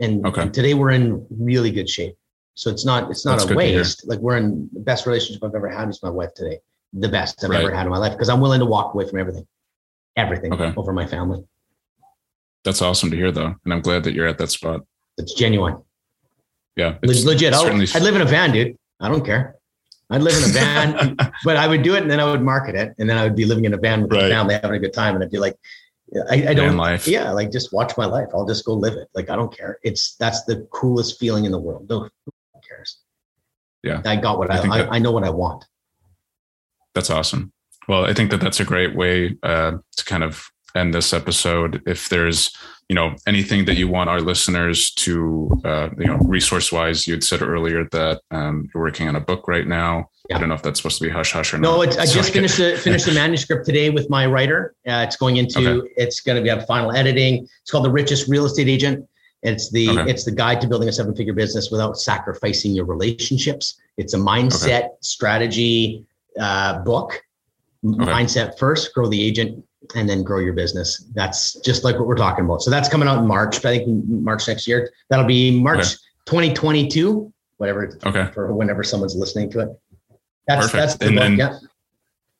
[0.00, 0.42] And, Okay.
[0.42, 2.16] and today we're in really good shape.
[2.54, 3.78] So it's not, it's not That's a good to hear.
[3.78, 4.08] waste.
[4.08, 6.58] Like we're in the best relationship I've ever had with my wife today.
[6.94, 7.60] The best I've Right.
[7.60, 9.46] ever had in my life because I'm willing to walk away from everything,
[10.16, 10.72] everything Okay.
[10.76, 11.44] over my family.
[12.64, 14.80] That's awesome to hear, though, and I'm glad that you're at that spot.
[15.18, 15.78] It's genuine.
[16.76, 16.96] Yeah.
[17.02, 17.54] It's legit.
[17.54, 18.76] Certainly- I'd live in a van, dude.
[19.00, 19.56] I don't care.
[20.10, 22.74] I'd live in a van, but I would do it and then I would market
[22.74, 22.94] it.
[22.98, 24.30] And then I would be living in a van with my Right.
[24.30, 25.14] family, having a good time.
[25.14, 25.56] And I'd be like,
[26.30, 27.08] I, I don't, life.
[27.08, 28.28] yeah, like just watch my life.
[28.32, 29.08] I'll just go live it.
[29.14, 29.78] Like, I don't care.
[29.82, 31.88] It's, that's the coolest feeling in the world.
[31.90, 32.32] No, who
[32.68, 32.98] cares?
[33.82, 34.02] Yeah.
[34.04, 35.64] I got what I I, I, that- I know what I want.
[36.94, 37.52] That's awesome.
[37.88, 41.82] Well, I think that that's a great way uh, to kind of end this episode.
[41.86, 42.54] If there's,
[42.88, 47.14] you know, anything that you want our listeners to, uh, you know, resource wise, you
[47.14, 50.10] had said earlier that um, you're working on a book right now.
[50.28, 50.36] Yeah.
[50.36, 51.68] I don't know if that's supposed to be hush hush or not.
[51.68, 54.74] No, it's, I just finished the finished the manuscript today with my writer.
[54.86, 57.48] Uh, it's going into it's going to be a final editing.
[57.62, 59.08] It's called The Richest Real Estate Agent.
[59.42, 60.10] It's the Okay.
[60.10, 63.80] it's the guide to building a seven figure business without sacrificing your relationships.
[63.96, 66.04] It's a mindset strategy
[66.40, 67.22] uh, book.
[67.84, 68.04] Okay.
[68.04, 69.62] Mindset first, grow the agent,
[69.94, 71.04] and then grow your business.
[71.14, 72.62] That's just like what we're talking about.
[72.62, 73.56] So that's coming out in March.
[73.58, 74.90] I think March next year.
[75.10, 75.94] That'll be March Okay.
[76.26, 77.32] 2022.
[77.58, 78.28] Whatever Okay.
[78.34, 79.68] for whenever someone's listening to it.
[80.46, 80.80] That's Perfect.
[80.80, 81.22] that's the And book.
[81.24, 81.58] then- yeah.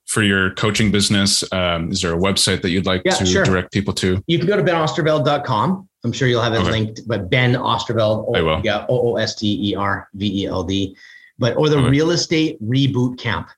[0.07, 3.45] For your coaching business, um, is there a website that you'd like Yeah, to sure.
[3.45, 4.23] direct people to?
[4.29, 5.89] You can go to benosterveld.com.
[6.05, 6.71] I'm sure you'll have it Okay.
[6.71, 8.61] linked, but Ben Osterveld, I will.
[8.63, 10.97] yeah, O O S T E R V E L D,
[11.39, 11.89] but or the Okay.
[11.89, 13.49] real estate reboot camp.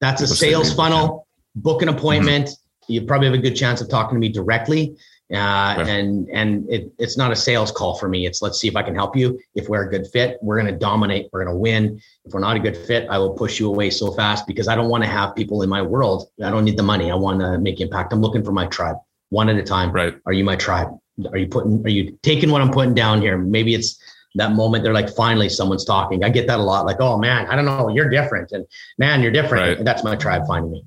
[0.00, 1.26] That's a sales funnel.
[1.56, 2.50] Book an appointment.
[2.88, 4.96] You probably have a good chance of talking to me directly.
[5.34, 5.98] Uh, Okay.
[6.00, 8.26] and and it, it's not a sales call for me.
[8.26, 9.38] It's let's see if I can help you.
[9.54, 11.30] If we're a good fit, we're going to dominate.
[11.32, 11.98] We're going to win.
[12.26, 14.74] If we're not a good fit, I will push you away so fast because I
[14.74, 16.28] don't want to have people in my world.
[16.44, 17.10] I don't need the money.
[17.10, 18.12] I want to make impact.
[18.12, 18.96] I'm looking for my tribe,
[19.30, 19.92] one at a time.
[19.92, 20.14] Right.
[20.26, 20.88] Are you my tribe?
[21.32, 23.38] Are you putting, are you taking what I'm putting down here?
[23.38, 23.98] Maybe it's
[24.34, 26.22] that moment they're like, finally someone's talking.
[26.22, 26.84] I get that a lot.
[26.84, 27.88] Like, oh man, I don't know.
[27.88, 28.52] You're different.
[28.52, 28.66] And
[28.98, 29.78] man, you're different.
[29.78, 29.84] Right.
[29.84, 30.84] That's my tribe finding me.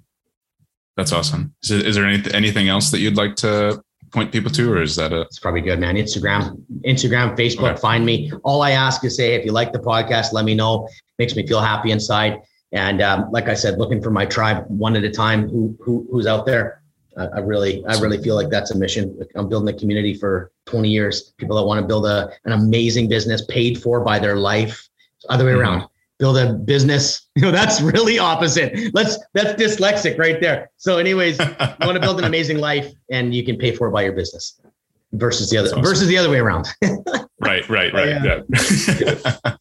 [0.97, 1.53] That's awesome.
[1.63, 3.81] Is, it, is there any, anything else that you'd like to
[4.11, 5.21] point people to, or is that it?
[5.27, 5.95] It's probably good, man.
[5.95, 7.79] Instagram, Instagram, Facebook, Okay.
[7.79, 8.31] find me.
[8.43, 10.89] All I ask is say, if you like the podcast, let me know.
[11.19, 12.39] Makes me feel happy inside.
[12.71, 15.47] And um, like I said, looking for my tribe one at a time.
[15.49, 16.81] Who, who who's out there?
[17.17, 19.17] I, I really, I really feel like that's a mission.
[19.35, 21.33] I'm building a community for 20 years.
[21.37, 24.89] People that want to build a an amazing business paid for by their life.
[25.29, 25.59] Other way Mhm.
[25.59, 25.87] around.
[26.19, 27.23] Build a business.
[27.37, 28.91] You know, that's really opposite.
[28.95, 30.71] Let's that's dyslexic right there.
[30.77, 31.45] So, anyways, you
[31.81, 34.59] want to build an amazing life and you can pay for it by your business
[35.13, 35.83] versus the other awesome.
[35.83, 36.67] versus the other way around.
[37.39, 38.07] Right, right, right.
[38.09, 38.41] Yeah.
[38.99, 39.55] Yeah.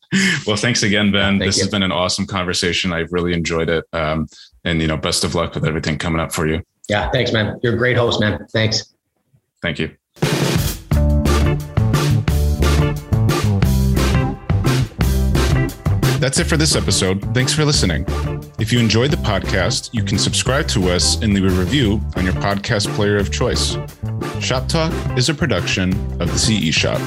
[0.47, 1.39] well, thanks again, Ben.
[1.39, 1.65] Thank this you.
[1.65, 2.91] has been an awesome conversation.
[2.91, 3.85] I've really enjoyed it.
[3.93, 4.27] Um,
[4.65, 6.63] and you know, best of luck with everything coming up for you.
[6.89, 7.61] yeah, thanks, man.
[7.63, 8.47] You're a great host, man.
[8.51, 8.95] Thanks.
[9.61, 9.95] Thank you.
[16.19, 17.23] That's it for this episode.
[17.35, 18.05] Thanks for listening.
[18.59, 22.25] If you enjoyed the podcast, you can subscribe to us and leave a review on
[22.25, 23.77] your podcast player of choice.
[24.41, 27.01] Shop Talk is a production of the CE Shop.